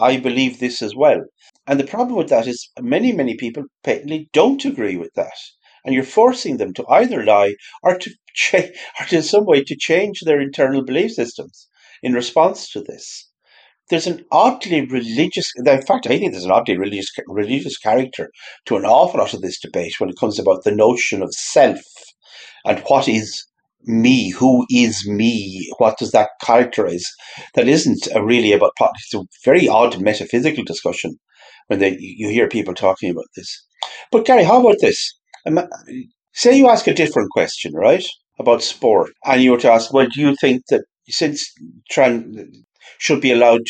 [0.00, 1.22] I believe this as well.
[1.68, 5.38] And the problem with that is many, many people patently don't agree with that.
[5.84, 9.76] And you're forcing them to either lie or to, cha- or in some way to
[9.78, 11.68] change their internal belief systems
[12.02, 13.29] in response to this.
[13.90, 18.30] There's an oddly religious, in fact, I think there's an oddly religious, religious character
[18.66, 21.80] to an awful lot of this debate when it comes about the notion of self
[22.64, 23.44] and what is
[23.84, 27.04] me, who is me, what does that characterize?
[27.54, 29.08] That isn't really about politics.
[29.12, 31.16] It's a very odd metaphysical discussion
[31.68, 33.66] when they, you hear people talking about this.
[34.12, 35.14] But Gary, how about this?
[35.46, 35.60] Um,
[36.34, 38.04] say you ask a different question, right,
[38.38, 41.50] about sport, and you were to ask, well, do you think that since
[41.90, 42.36] trans
[42.98, 43.62] should be allowed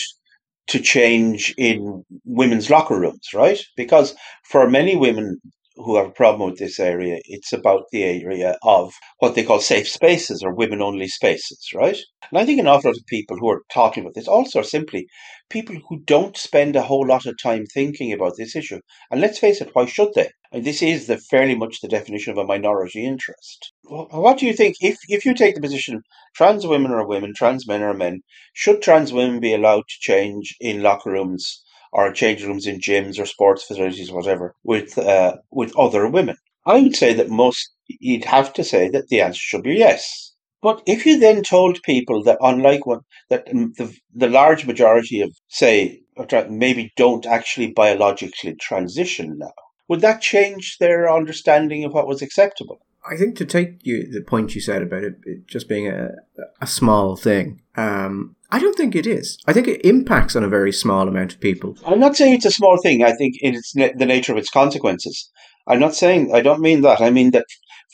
[0.68, 3.60] to change in women's locker rooms, right?
[3.76, 5.40] Because for many women,
[5.84, 9.60] who have a problem with this area, it's about the area of what they call
[9.60, 11.98] safe spaces or women only spaces, right?
[12.30, 14.64] And I think an awful lot of people who are talking about this also are
[14.64, 15.06] simply
[15.48, 18.80] people who don't spend a whole lot of time thinking about this issue.
[19.10, 20.30] And let's face it, why should they?
[20.52, 23.72] And this is the fairly much the definition of a minority interest.
[23.84, 24.76] What do you think?
[24.80, 26.02] If if you take the position
[26.34, 28.20] trans women are women, trans men are men,
[28.52, 33.18] should trans women be allowed to change in locker rooms or change rooms in gyms
[33.18, 36.36] or sports facilities, or whatever, with uh, with other women?
[36.66, 40.32] I would say that most you'd have to say that the answer should be yes.
[40.62, 43.00] But if you then told people that, unlike what
[43.30, 46.02] that the the large majority of say
[46.50, 49.52] maybe don't actually biologically transition now,
[49.88, 52.80] would that change their understanding of what was acceptable?
[53.08, 56.10] I think to take you the point you said about it, it just being a,
[56.60, 59.38] a small thing, um, I don't think it is.
[59.46, 61.76] I think it impacts on a very small amount of people.
[61.86, 63.02] I'm not saying it's a small thing.
[63.02, 65.30] I think it's the nature of its consequences.
[65.66, 66.34] I'm not saying.
[66.34, 67.00] I don't mean that.
[67.00, 67.46] I mean that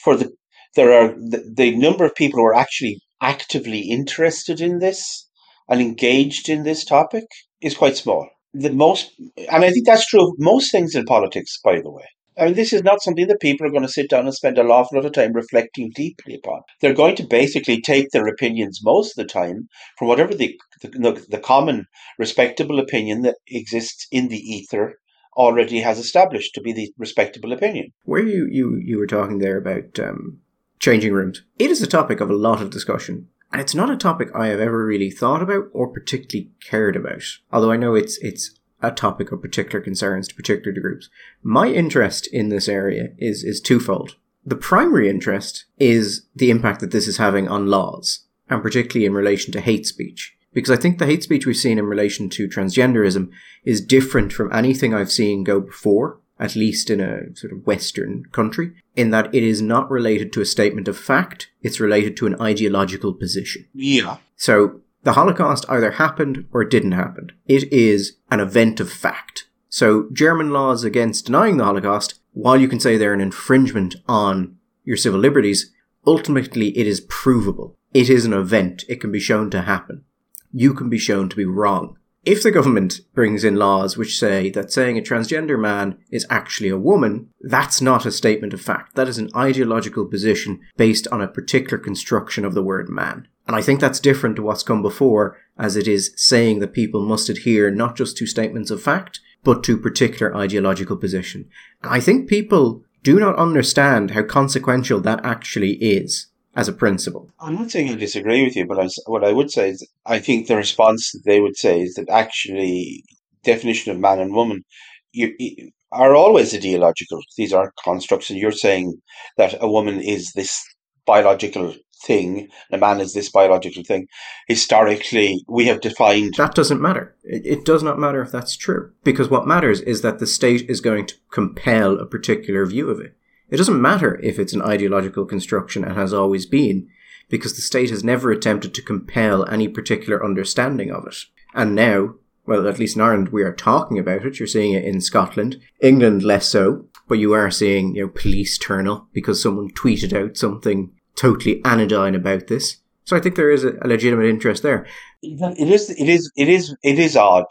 [0.02, 0.32] for the
[0.76, 5.28] there are the, the number of people who are actually actively interested in this
[5.68, 7.24] and engaged in this topic
[7.60, 8.28] is quite small.
[8.52, 12.04] The most, and I think that's true of most things in politics, by the way.
[12.38, 14.58] I mean, this is not something that people are going to sit down and spend
[14.58, 16.60] a awful lot of time reflecting deeply upon.
[16.80, 19.68] They're going to basically take their opinions most of the time
[19.98, 21.86] from whatever the, the, the common
[22.18, 24.96] respectable opinion that exists in the ether
[25.36, 27.92] already has established to be the respectable opinion.
[28.04, 30.40] Where you, you, you were talking there about um,
[30.78, 33.28] changing rooms, it is a topic of a lot of discussion.
[33.52, 37.22] And it's not a topic I have ever really thought about or particularly cared about.
[37.52, 41.08] Although I know it's it's a topic of particular concerns to particular groups.
[41.42, 44.16] My interest in this area is, is twofold.
[44.44, 49.14] The primary interest is the impact that this is having on laws, and particularly in
[49.14, 50.36] relation to hate speech.
[50.52, 53.30] Because I think the hate speech we've seen in relation to transgenderism
[53.64, 58.24] is different from anything I've seen go before, at least in a sort of Western
[58.32, 62.26] country, in that it is not related to a statement of fact, it's related to
[62.26, 63.66] an ideological position.
[63.74, 64.18] Yeah.
[64.36, 67.30] So the Holocaust either happened or it didn't happen.
[67.46, 69.46] It is an event of fact.
[69.68, 74.56] So German laws against denying the Holocaust, while you can say they're an infringement on
[74.82, 75.72] your civil liberties,
[76.04, 77.76] ultimately it is provable.
[77.94, 78.82] It is an event.
[78.88, 80.04] It can be shown to happen.
[80.52, 81.96] You can be shown to be wrong.
[82.24, 86.70] If the government brings in laws which say that saying a transgender man is actually
[86.70, 88.96] a woman, that's not a statement of fact.
[88.96, 93.28] That is an ideological position based on a particular construction of the word man.
[93.46, 97.04] And I think that's different to what's come before, as it is saying that people
[97.04, 101.48] must adhere not just to statements of fact, but to particular ideological position.
[101.82, 107.30] And I think people do not understand how consequential that actually is as a principle.
[107.38, 110.18] I'm not saying I disagree with you, but I, what I would say is I
[110.18, 113.04] think the response that they would say is that actually
[113.44, 114.64] definition of man and woman
[115.12, 117.20] you, you, are always ideological.
[117.36, 119.00] These are constructs, and you're saying
[119.36, 120.62] that a woman is this
[121.06, 124.08] biological thing, a man is this biological thing.
[124.46, 126.34] Historically, we have defined.
[126.36, 127.16] That doesn't matter.
[127.24, 128.92] It, does not matter if that's true.
[129.04, 133.00] Because what matters is that the state is going to compel a particular view of
[133.00, 133.16] it.
[133.48, 136.88] It doesn't matter if it's an ideological construction and has always been,
[137.28, 141.16] because the state has never attempted to compel any particular understanding of it.
[141.54, 142.14] And now,
[142.46, 144.38] well, at least in Ireland, we are talking about it.
[144.38, 148.58] You're seeing it in Scotland, England less so, but you are seeing, you know, police
[148.58, 152.76] turn up because someone tweeted out something totally anodyne about this.
[153.04, 154.86] So I think there is a, a legitimate interest there.
[155.22, 157.46] It is, it is, it is, it is odd.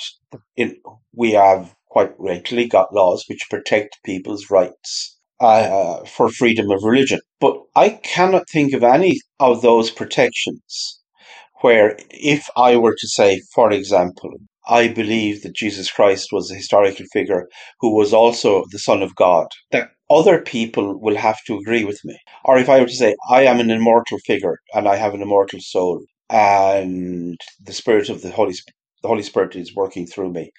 [0.55, 0.77] It,
[1.13, 7.19] we have quite rightly got laws which protect people's rights uh, for freedom of religion,
[7.39, 11.01] but I cannot think of any of those protections
[11.61, 14.31] where, if I were to say, for example,
[14.67, 17.47] I believe that Jesus Christ was a historical figure
[17.79, 21.99] who was also the Son of God, that other people will have to agree with
[22.05, 22.17] me.
[22.43, 25.21] Or if I were to say, I am an immortal figure and I have an
[25.21, 30.31] immortal soul and the Spirit of the Holy Spirit, the Holy Spirit is working through
[30.31, 30.51] me.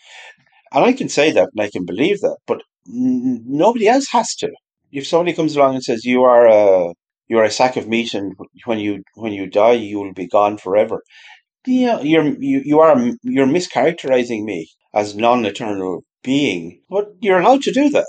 [0.72, 4.34] And I can say that and I can believe that, but n- nobody else has
[4.36, 4.50] to.
[4.92, 6.92] If somebody comes along and says, you are a,
[7.28, 8.34] you are a sack of meat and
[8.66, 11.02] when you, when you die, you will be gone forever.
[11.66, 17.72] Yeah, you're, you, you are, you're mischaracterizing me as non-eternal being, but you're allowed to
[17.72, 18.06] do that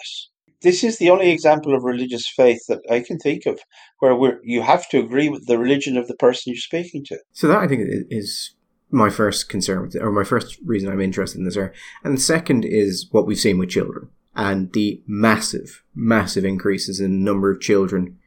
[0.61, 3.59] this is the only example of religious faith that I can think of
[3.99, 7.19] where you have to agree with the religion of the person you're speaking to.
[7.31, 8.51] So that I think is
[8.89, 11.73] my first concern with, or my first reason I'm interested in this area.
[12.03, 17.11] And the second is what we've seen with children and the massive, massive increases in
[17.11, 18.17] the number of children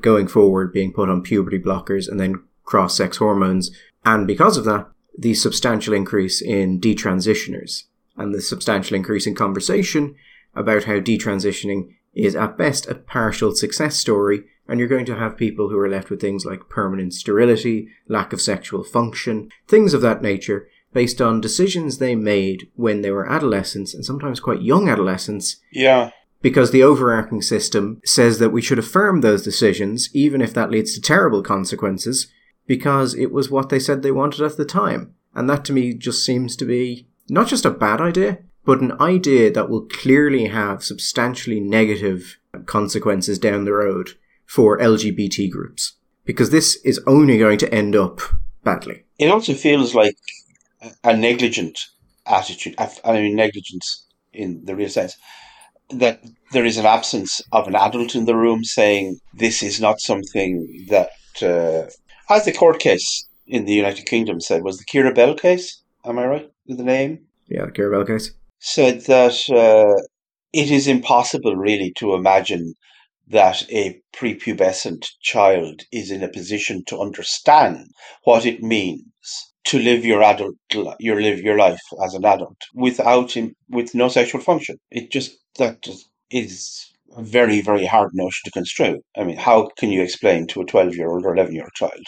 [0.00, 3.70] going forward being put on puberty blockers and then cross sex hormones.
[4.04, 7.84] And because of that, the substantial increase in detransitioners
[8.16, 10.14] and the substantial increase in conversation
[10.54, 15.36] about how detransitioning is at best a partial success story, and you're going to have
[15.36, 20.00] people who are left with things like permanent sterility, lack of sexual function, things of
[20.00, 24.88] that nature, based on decisions they made when they were adolescents and sometimes quite young
[24.88, 25.56] adolescents.
[25.72, 26.10] Yeah.
[26.40, 30.94] Because the overarching system says that we should affirm those decisions, even if that leads
[30.94, 32.28] to terrible consequences,
[32.66, 35.14] because it was what they said they wanted at the time.
[35.34, 38.92] And that to me just seems to be not just a bad idea, but an
[39.00, 44.10] idea that will clearly have substantially negative consequences down the road
[44.46, 45.94] for LGBT groups.
[46.24, 48.20] Because this is only going to end up
[48.62, 49.04] badly.
[49.18, 50.16] It also feels like
[51.02, 51.78] a negligent
[52.26, 52.74] attitude.
[52.78, 55.16] I mean, negligence in the real sense.
[55.90, 56.22] That
[56.52, 60.86] there is an absence of an adult in the room saying this is not something
[60.88, 61.10] that,
[61.42, 61.90] uh,
[62.30, 65.82] as the court case in the United Kingdom said, was the Keira Bell case.
[66.04, 67.26] Am I right with the name?
[67.48, 70.00] Yeah, the Keira Bell case said that uh,
[70.52, 72.74] it is impossible really to imagine
[73.28, 77.90] that a prepubescent child is in a position to understand
[78.24, 79.04] what it means
[79.64, 80.56] to live your adult
[80.98, 83.34] your live your life as an adult without
[83.70, 85.86] with no sexual function it just that
[86.30, 90.66] is very very hard notion to construe i mean how can you explain to a
[90.66, 92.06] 12 year old or 11 year old child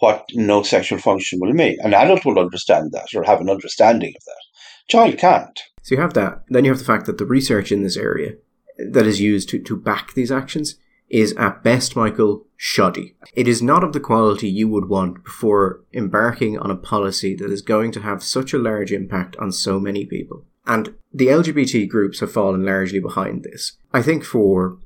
[0.00, 4.14] what no sexual function will mean an adult will understand that or have an understanding
[4.16, 4.42] of that
[4.88, 6.42] child can't so you have that.
[6.48, 8.32] Then you have the fact that the research in this area
[8.76, 10.74] that is used to, to back these actions
[11.08, 13.14] is at best, Michael, shoddy.
[13.34, 17.52] It is not of the quality you would want before embarking on a policy that
[17.52, 20.44] is going to have such a large impact on so many people.
[20.66, 23.76] And the LGBT groups have fallen largely behind this.
[23.92, 24.78] I think for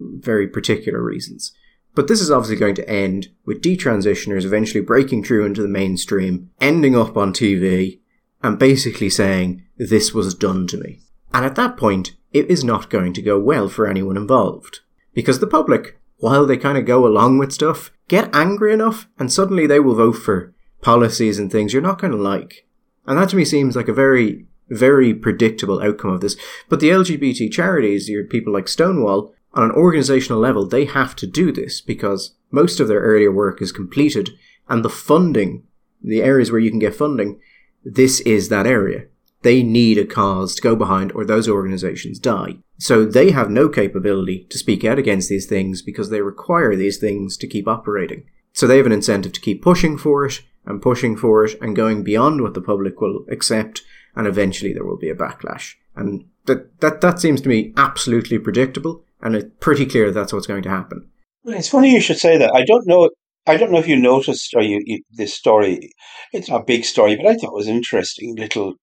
[0.00, 1.52] very particular reasons.
[1.94, 6.50] But this is obviously going to end with detransitioners eventually breaking through into the mainstream,
[6.60, 8.00] ending up on TV,
[8.42, 11.00] and basically saying, this was done to me.
[11.32, 14.80] And at that point, it is not going to go well for anyone involved.
[15.14, 19.32] Because the public, while they kind of go along with stuff, get angry enough and
[19.32, 22.66] suddenly they will vote for policies and things you're not going to like.
[23.06, 26.36] And that to me seems like a very, very predictable outcome of this.
[26.68, 31.26] But the LGBT charities, your people like Stonewall, on an organizational level, they have to
[31.26, 34.30] do this because most of their earlier work is completed
[34.68, 35.64] and the funding,
[36.02, 37.40] the areas where you can get funding,
[37.84, 39.06] this is that area
[39.46, 42.56] they need a cause to go behind or those organizations die.
[42.78, 46.98] So they have no capability to speak out against these things because they require these
[46.98, 48.24] things to keep operating.
[48.52, 51.76] So they have an incentive to keep pushing for it and pushing for it and
[51.76, 53.82] going beyond what the public will accept
[54.16, 55.74] and eventually there will be a backlash.
[55.94, 60.46] And that, that, that seems to me absolutely predictable and it's pretty clear that's what's
[60.46, 61.08] going to happen.
[61.44, 62.52] Well, it's funny you should say that.
[62.54, 63.10] I don't know
[63.46, 65.92] I don't know if you noticed or you, you, this story.
[66.32, 68.74] It's not a big story, but I thought it was interesting little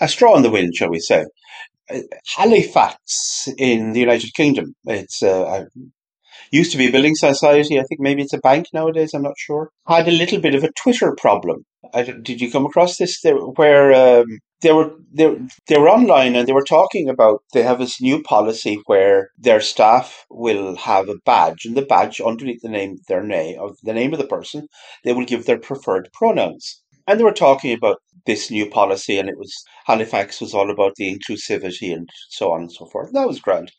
[0.00, 1.24] a straw in the wind, shall we say.
[1.90, 2.00] Uh,
[2.36, 4.74] Halifax in the United Kingdom.
[4.84, 5.64] It's uh,
[6.52, 7.80] used to be a building society.
[7.80, 9.12] I think maybe it's a bank nowadays.
[9.12, 9.70] I'm not sure.
[9.88, 11.64] Had a little bit of a Twitter problem.
[11.94, 13.20] Did you come across this?
[13.22, 15.36] There, where um, they were they,
[15.68, 19.60] they were online and they were talking about they have this new policy where their
[19.60, 23.92] staff will have a badge and the badge underneath the name their name of the
[23.92, 24.68] name of the person
[25.04, 29.28] they will give their preferred pronouns and they were talking about this new policy and
[29.28, 33.12] it was Halifax was all about the inclusivity and so on and so forth.
[33.12, 33.72] That was grand.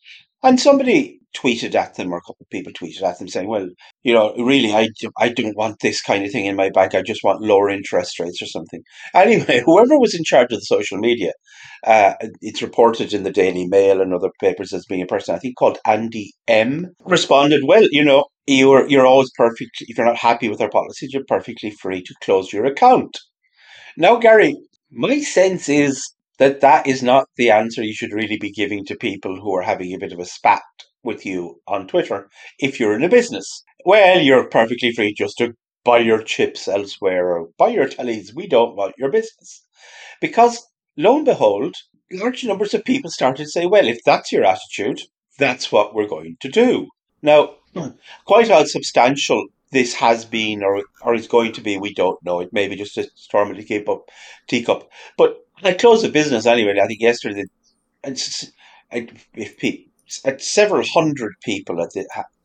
[0.43, 3.67] And somebody tweeted at them, or a couple of people tweeted at them saying, well,
[4.03, 6.93] you know, really, I, I don't want this kind of thing in my bank.
[6.93, 8.81] I just want lower interest rates or something.
[9.15, 11.31] Anyway, whoever was in charge of the social media,
[11.85, 15.39] uh, it's reported in the Daily Mail and other papers as being a person, I
[15.39, 19.71] think called Andy M, responded, well, you know, you're, you're always perfect.
[19.81, 23.17] If you're not happy with our policies, you're perfectly free to close your account.
[23.97, 24.55] Now, Gary,
[24.91, 28.95] my sense is that that is not the answer you should really be giving to
[28.95, 30.61] people who are having a bit of a spat
[31.03, 32.29] with you on Twitter
[32.59, 33.63] if you're in a business.
[33.85, 35.53] Well, you're perfectly free just to
[35.83, 38.33] buy your chips elsewhere or buy your tellies.
[38.33, 39.63] We don't want your business.
[40.21, 40.65] Because
[40.97, 41.75] lo and behold,
[42.11, 45.01] large numbers of people started to say, well, if that's your attitude,
[45.37, 46.87] that's what we're going to do.
[47.21, 47.55] Now,
[48.25, 52.39] quite how substantial this has been or or is going to be, we don't know.
[52.39, 54.09] It may be just a storm in teacup,
[54.47, 54.89] teacup.
[55.17, 56.79] But I closed the business anyway.
[56.81, 57.45] I think yesterday,
[59.35, 59.91] if people,
[60.39, 61.85] several hundred people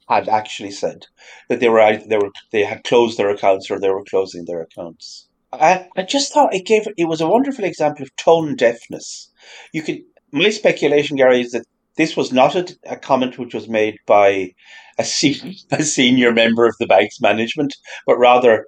[0.09, 1.07] had actually said
[1.49, 4.62] that they were they were they had closed their accounts or they were closing their
[4.62, 5.29] accounts.
[5.53, 9.31] I, I just thought it gave it was a wonderful example of tone deafness.
[9.73, 10.01] You could
[10.33, 11.66] my speculation, Gary, is that
[11.97, 14.51] this was not a, a comment which was made by
[14.99, 17.75] a, se- a senior member of the bank's management,
[18.07, 18.66] but rather,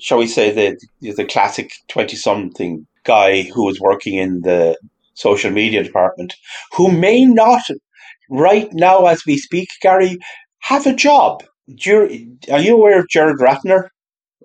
[0.00, 4.76] shall we say, the the classic twenty something guy who was working in the
[5.14, 6.34] social media department,
[6.72, 7.62] who may not,
[8.30, 10.18] right now as we speak, Gary,
[10.60, 11.42] have a job.
[11.86, 13.88] are you aware of Gerard Ratner?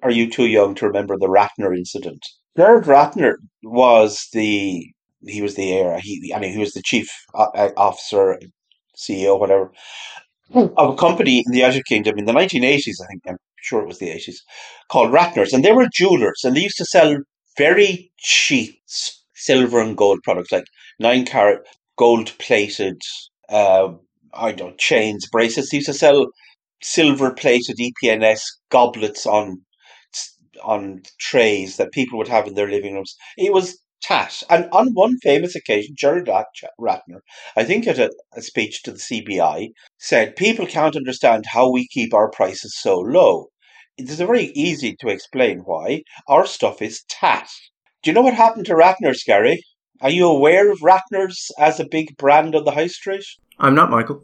[0.04, 2.26] Are you too young to remember the Ratner incident?
[2.56, 4.86] Gerard Ratner was the
[5.26, 6.00] he was the heir.
[6.00, 8.40] He I mean he was the chief uh, uh, officer,
[8.96, 9.72] CEO, whatever,
[10.54, 13.02] of a company in the United Kingdom in the 1980s.
[13.04, 14.38] I think I'm sure it was the 80s,
[14.90, 17.18] called Ratners, and they were jewelers, and they used to sell
[17.58, 18.80] very cheap
[19.34, 20.66] silver and gold products like
[21.00, 21.62] nine carat
[21.98, 23.02] gold plated
[23.50, 23.90] uh,
[24.34, 25.72] I don't chains, bracelets.
[25.72, 26.28] They used to sell
[26.82, 29.64] silver plated EPNS goblets on
[30.64, 33.16] on trays that people would have in their living rooms.
[33.38, 34.44] It was tat.
[34.50, 37.20] And on one famous occasion, Gerard Ratner,
[37.56, 41.88] I think at a, a speech to the CBI, said, People can't understand how we
[41.88, 43.48] keep our prices so low.
[43.98, 46.04] It is very easy to explain why.
[46.28, 47.50] Our stuff is tat.
[48.04, 49.64] Do you know what happened to Ratner's, Gary?
[50.02, 53.26] Are you aware of Ratner's as a big brand on the high street?
[53.58, 54.24] I'm not, Michael.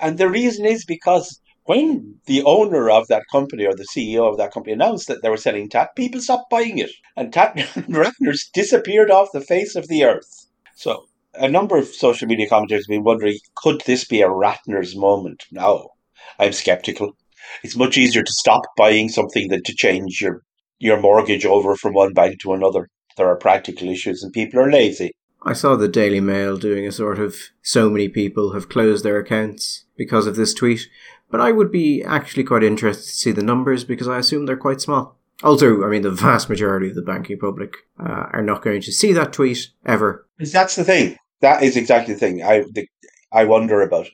[0.00, 4.38] And the reason is because when the owner of that company or the CEO of
[4.38, 6.90] that company announced that they were selling tat, people stopped buying it.
[7.14, 10.46] And tat Ratner's disappeared off the face of the earth.
[10.74, 11.04] So
[11.34, 15.44] a number of social media commentators have been wondering, could this be a Ratner's moment?
[15.50, 15.90] No.
[16.38, 17.14] I'm skeptical
[17.62, 20.42] it's much easier to stop buying something than to change your
[20.78, 22.88] your mortgage over from one bank to another.
[23.16, 25.12] There are practical issues, and people are lazy.
[25.44, 29.18] I saw the Daily Mail doing a sort of so many people have closed their
[29.18, 30.88] accounts because of this tweet,
[31.30, 34.56] but I would be actually quite interested to see the numbers because I assume they're
[34.56, 35.18] quite small.
[35.42, 38.92] Also, I mean, the vast majority of the banking public uh, are not going to
[38.92, 40.26] see that tweet ever.
[40.38, 41.16] That's the thing.
[41.40, 42.42] That is exactly the thing.
[42.42, 42.86] I the,
[43.32, 44.08] I wonder about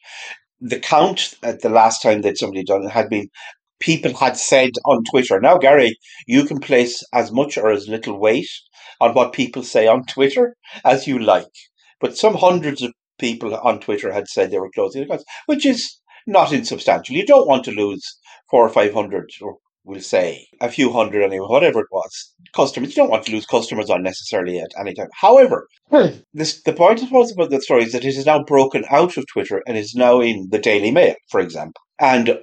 [0.61, 3.29] the count at the last time that somebody done it had been
[3.81, 5.41] people had said on Twitter.
[5.41, 5.97] Now, Gary,
[6.27, 8.49] you can place as much or as little weight
[9.01, 11.47] on what people say on Twitter as you like.
[12.01, 15.65] But some hundreds of people on Twitter had said they were closing the accounts, which
[15.65, 17.17] is not insubstantial.
[17.17, 18.05] You don't want to lose
[18.51, 22.91] four or five hundred or we'll say a few hundred anyway, whatever it was, customers.
[22.91, 25.09] You don't want to lose customers unnecessarily at any time.
[25.15, 26.19] However, hmm.
[26.35, 29.17] this, the point I suppose about the story is that it is now broken out
[29.17, 32.39] of Twitter and is now in the Daily Mail, for example, and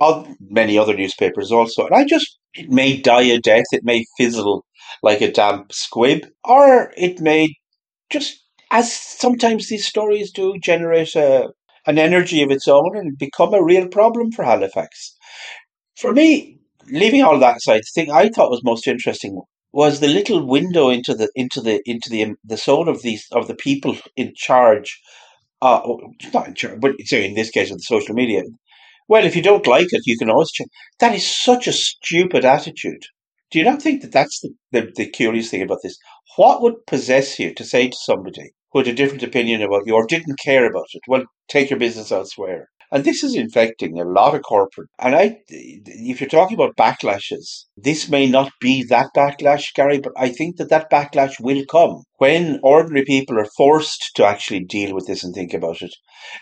[0.50, 1.86] many other newspapers also.
[1.86, 4.66] And I just, it may die a death, it may fizzle
[5.04, 7.54] like a damp squib, or it may
[8.10, 11.50] just, as sometimes these stories do, generate a,
[11.86, 15.16] an energy of its own and become a real problem for Halifax.
[15.96, 16.55] For me,
[16.90, 20.90] leaving all that aside, the thing I thought was most interesting was the little window
[20.90, 25.00] into the into the into the the soul of these of the people in charge.
[25.62, 25.82] Uh,
[26.34, 28.44] not in charge, but in this case of the social media.
[29.08, 30.70] Well, if you don't like it, you can always change.
[31.00, 33.04] That is such a stupid attitude.
[33.52, 35.98] Do you not think that that's the, the, the curious thing about this?
[36.36, 39.94] What would possess you to say to somebody who had a different opinion about you
[39.94, 42.70] or didn't care about it, well, take your business elsewhere?
[42.92, 44.90] And this is infecting a lot of corporate.
[45.00, 50.14] And I, if you're talking about backlashes, this may not be that backlash, Gary, but
[50.18, 54.94] I think that that backlash will come when ordinary people are forced to actually deal
[54.94, 55.94] with this and think about it.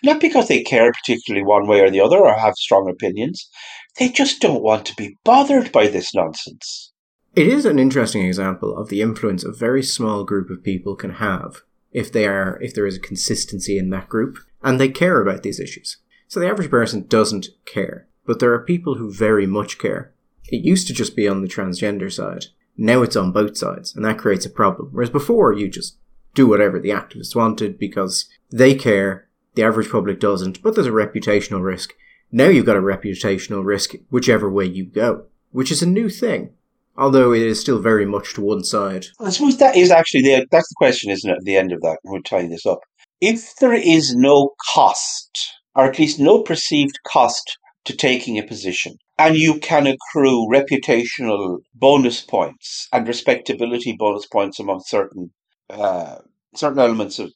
[0.04, 3.50] Not because they care particularly one way or the other or have strong opinions.
[3.98, 6.92] They just don't want to be bothered by this nonsense.
[7.36, 11.14] It is an interesting example of the influence a very small group of people can
[11.14, 15.22] have if they are if there is a consistency in that group and they care
[15.22, 15.98] about these issues.
[16.34, 20.16] So the average person doesn't care, but there are people who very much care.
[20.46, 22.46] It used to just be on the transgender side.
[22.76, 24.90] Now it's on both sides, and that creates a problem.
[24.92, 25.96] Whereas before you just
[26.34, 30.90] do whatever the activists wanted because they care, the average public doesn't, but there's a
[30.90, 31.94] reputational risk.
[32.32, 36.56] Now you've got a reputational risk whichever way you go, which is a new thing
[36.96, 39.06] although it is still very much to one side.
[39.20, 41.38] I suppose that is actually the that's the question, isn't it?
[41.38, 42.82] At the end of that, we're tying this up.
[43.20, 45.32] If there is no cost,
[45.76, 51.60] or at least no perceived cost to taking a position, and you can accrue reputational
[51.74, 55.32] bonus points and respectability bonus points among certain
[55.70, 56.18] uh,
[56.56, 57.32] certain elements of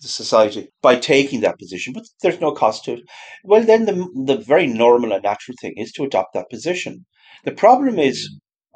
[0.00, 3.00] the society by taking that position, but there's no cost to it.
[3.44, 7.06] Well, then the the very normal and natural thing is to adopt that position.
[7.44, 8.28] The problem is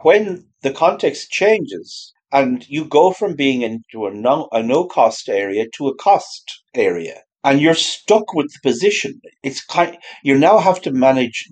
[0.03, 5.29] when the context changes and you go from being into a no, a no cost
[5.29, 9.20] area to a cost area and you're stuck with the position.
[9.44, 11.49] It's kind you now have to manage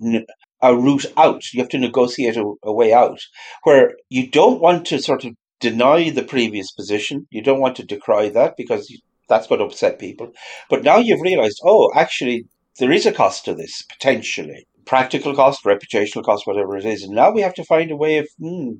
[0.61, 1.41] a route out.
[1.53, 3.21] You have to negotiate a, a way out
[3.63, 7.27] where you don't want to sort of deny the previous position.
[7.31, 8.93] You don't want to decry that because
[9.29, 10.33] that's going to upset people.
[10.69, 12.45] But now you've realized oh actually
[12.77, 14.67] there is a cost to this potentially.
[14.85, 17.03] Practical cost, reputational cost, whatever it is.
[17.03, 18.73] And now we have to find a way of, hmm.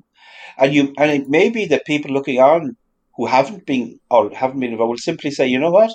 [0.56, 2.76] and you, and it may be that people looking on
[3.16, 5.90] who haven't been or haven't been involved will simply say, you know what,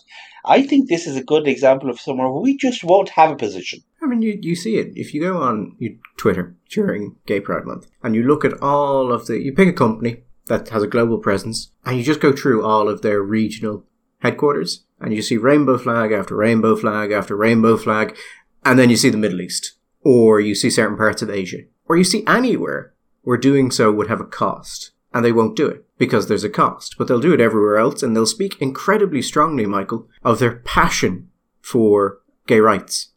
[0.46, 3.36] I think this is a good example of somewhere where we just won't have a
[3.36, 3.82] position.
[4.02, 4.92] I mean, you, you see it.
[4.96, 5.78] If you go on
[6.18, 9.74] Twitter during Gay Pride Month and you look at all of the, you pick a
[9.74, 13.86] company that has a global presence and you just go through all of their regional
[14.20, 18.18] headquarters and you see rainbow flag after rainbow flag after rainbow flag,
[18.64, 21.98] and then you see the Middle East or you see certain parts of Asia, or
[21.98, 25.86] you see anywhere where doing so would have a cost, and they won't do it
[26.02, 29.66] because there's a cost, but they'll do it everywhere else, and they'll speak incredibly strongly,
[29.66, 31.30] Michael, of their passion
[31.62, 33.08] for gay rights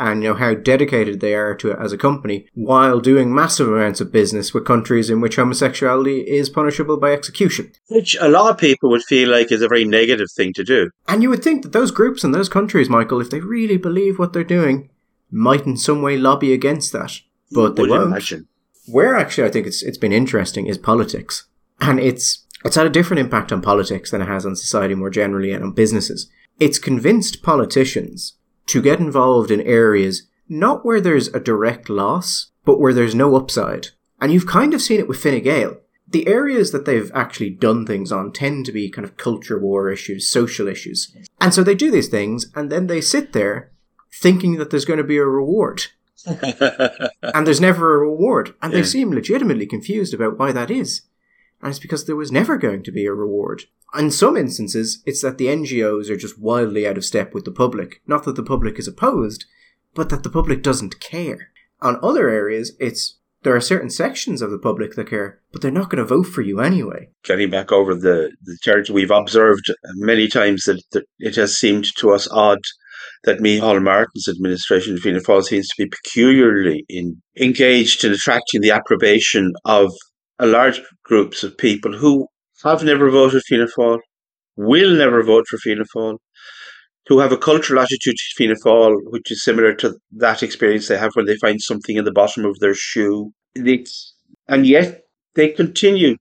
[0.00, 3.66] and you know how dedicated they are to it as a company while doing massive
[3.66, 8.48] amounts of business with countries in which homosexuality is punishable by execution which a lot
[8.48, 11.42] of people would feel like is a very negative thing to do and you would
[11.42, 14.88] think that those groups and those countries michael if they really believe what they're doing
[15.30, 17.20] might in some way lobby against that,
[17.52, 18.04] but they won't.
[18.04, 18.48] Imagine.
[18.86, 21.46] Where actually I think it's it's been interesting is politics,
[21.80, 25.10] and it's it's had a different impact on politics than it has on society more
[25.10, 26.28] generally and on businesses.
[26.58, 28.34] It's convinced politicians
[28.66, 33.36] to get involved in areas not where there's a direct loss, but where there's no
[33.36, 33.88] upside.
[34.20, 35.76] And you've kind of seen it with Fine Gael.
[36.10, 39.90] The areas that they've actually done things on tend to be kind of culture war
[39.90, 41.14] issues, social issues.
[41.40, 43.72] And so they do these things and then they sit there
[44.12, 45.82] thinking that there's going to be a reward.
[46.26, 48.54] and there's never a reward.
[48.62, 48.80] And yeah.
[48.80, 51.02] they seem legitimately confused about why that is.
[51.60, 53.64] And it's because there was never going to be a reward.
[53.98, 57.50] In some instances, it's that the NGOs are just wildly out of step with the
[57.50, 58.02] public.
[58.06, 59.46] Not that the public is opposed,
[59.94, 61.50] but that the public doesn't care.
[61.80, 65.70] On other areas, it's there are certain sections of the public that care, but they're
[65.70, 67.08] not going to vote for you anyway.
[67.24, 71.86] Getting back over the, the church, we've observed many times that, that it has seemed
[71.96, 72.58] to us odd
[73.24, 78.60] that Micheál Martin's administration of Fianna Fáil seems to be peculiarly in, engaged in attracting
[78.60, 79.92] the approbation of
[80.38, 82.26] a large groups of people who
[82.64, 83.98] have never voted Fianna Fáil,
[84.56, 86.18] will never vote for Fianna Fáil,
[87.06, 90.98] who have a cultural attitude to Fianna Fáil, which is similar to that experience they
[90.98, 93.32] have when they find something in the bottom of their shoe.
[93.54, 94.14] It's,
[94.48, 95.02] and yet
[95.34, 96.16] they continue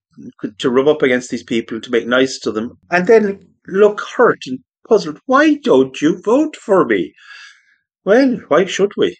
[0.59, 4.39] to rub up against these people to make nice to them and then look hurt
[4.47, 5.19] and puzzled.
[5.25, 7.13] Why don't you vote for me?
[8.05, 9.17] Well, why should we?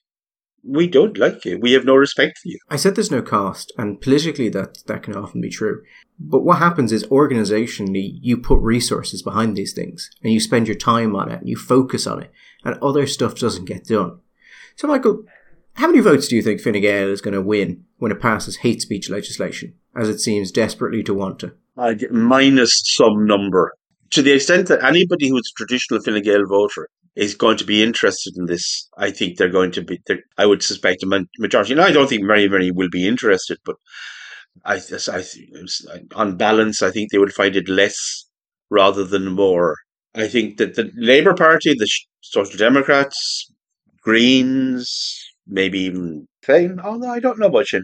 [0.63, 1.59] We don't like you.
[1.59, 2.59] We have no respect for you.
[2.69, 5.83] I said there's no cost, and politically that, that can often be true.
[6.19, 10.75] But what happens is organizationally, you put resources behind these things, and you spend your
[10.75, 12.31] time on it, and you focus on it,
[12.63, 14.19] and other stuff doesn't get done.
[14.75, 15.23] So, Michael,
[15.73, 18.57] how many votes do you think Fine Gael is going to win when it passes
[18.57, 21.53] hate speech legislation, as it seems desperately to want to?
[21.77, 23.73] Uh, minus some number
[24.11, 27.81] to the extent that anybody who's a traditional Fine Gael voter is going to be
[27.81, 29.99] interested in this, I think they're going to be.
[30.37, 31.73] I would suspect a majority.
[31.73, 33.75] And I don't think very many will be interested, but
[34.63, 34.79] I,
[35.11, 35.23] I,
[36.15, 37.97] on balance, I think they would find it less
[38.69, 39.75] rather than more.
[40.13, 41.89] I think that the Labour Party, the
[42.21, 43.51] Social Democrats,
[44.01, 44.87] Greens,
[45.47, 46.79] maybe even Féin.
[46.83, 47.83] Although I don't know about Sinn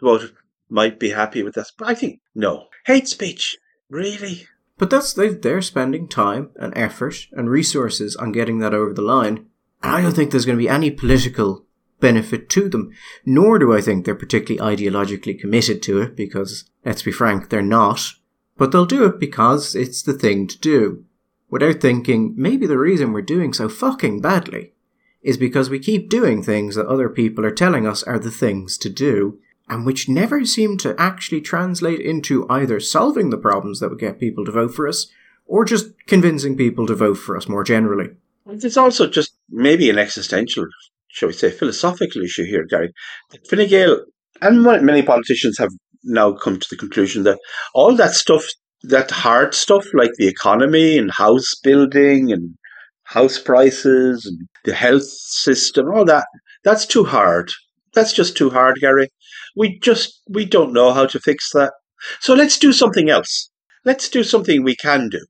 [0.00, 0.32] vote
[0.68, 3.56] might be happy with this, but I think no hate speech.
[3.88, 4.48] Really?
[4.82, 9.00] But that's they they're spending time and effort and resources on getting that over the
[9.00, 9.46] line.
[9.80, 11.64] And I don't think there's going to be any political
[12.00, 12.90] benefit to them.
[13.24, 17.62] Nor do I think they're particularly ideologically committed to it, because let's be frank, they're
[17.62, 18.14] not.
[18.56, 21.04] But they'll do it because it's the thing to do.
[21.48, 24.72] Without thinking, maybe the reason we're doing so fucking badly
[25.22, 28.76] is because we keep doing things that other people are telling us are the things
[28.78, 29.38] to do,
[29.68, 34.20] and which never seemed to actually translate into either solving the problems that would get
[34.20, 35.06] people to vote for us,
[35.46, 38.10] or just convincing people to vote for us more generally.
[38.46, 40.66] It's also just maybe an existential,
[41.08, 42.92] shall we say, philosophical issue here, Gary.
[43.48, 44.04] Fine Gael
[44.40, 45.70] and many politicians have
[46.04, 47.38] now come to the conclusion that
[47.74, 48.44] all that stuff,
[48.82, 52.56] that hard stuff like the economy and house building and
[53.04, 56.26] house prices and the health system, all that,
[56.64, 57.50] that's too hard.
[57.94, 59.08] That's just too hard, Gary.
[59.56, 61.72] We just, we don't know how to fix that.
[62.20, 63.50] So let's do something else.
[63.84, 65.24] Let's do something we can do.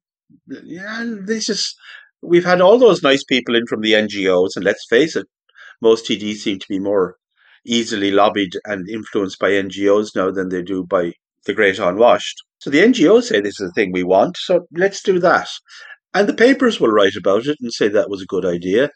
[0.65, 1.75] Yeah, this is,
[2.23, 5.27] we've had all those nice people in from the NGOs, and let's face it,
[5.81, 7.17] most TDs seem to be more
[7.65, 11.13] easily lobbied and influenced by NGOs now than they do by
[11.47, 12.43] the great unwashed.
[12.59, 15.49] So the NGOs say this is the thing we want, so let's do that.
[16.15, 18.91] And the papers will write about it and say that was a good idea.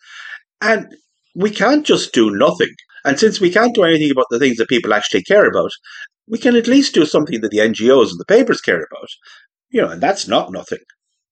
[0.60, 0.94] And
[1.34, 2.74] we can't just do nothing.
[3.06, 5.70] And since we can't do anything about the things that people actually care about,
[6.28, 9.08] we can at least do something that the NGOs and the papers care about.
[9.70, 10.80] You know, and that's not nothing.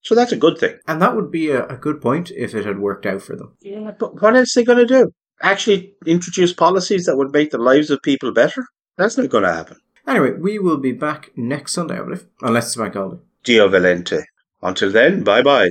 [0.02, 0.76] So that's a good thing.
[0.86, 3.56] And that would be a, a good point if it had worked out for them.
[3.60, 5.10] Yeah, but what else are they going to do?
[5.42, 8.64] Actually introduce policies that would make the lives of people better?
[8.96, 9.78] That's not going to happen.
[10.06, 13.22] Anyway, we will be back next Sunday, I believe, unless it's bank holiday.
[13.42, 14.22] Deo volente.
[14.62, 15.70] Until then, bye bye.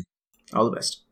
[0.53, 1.02] All the best.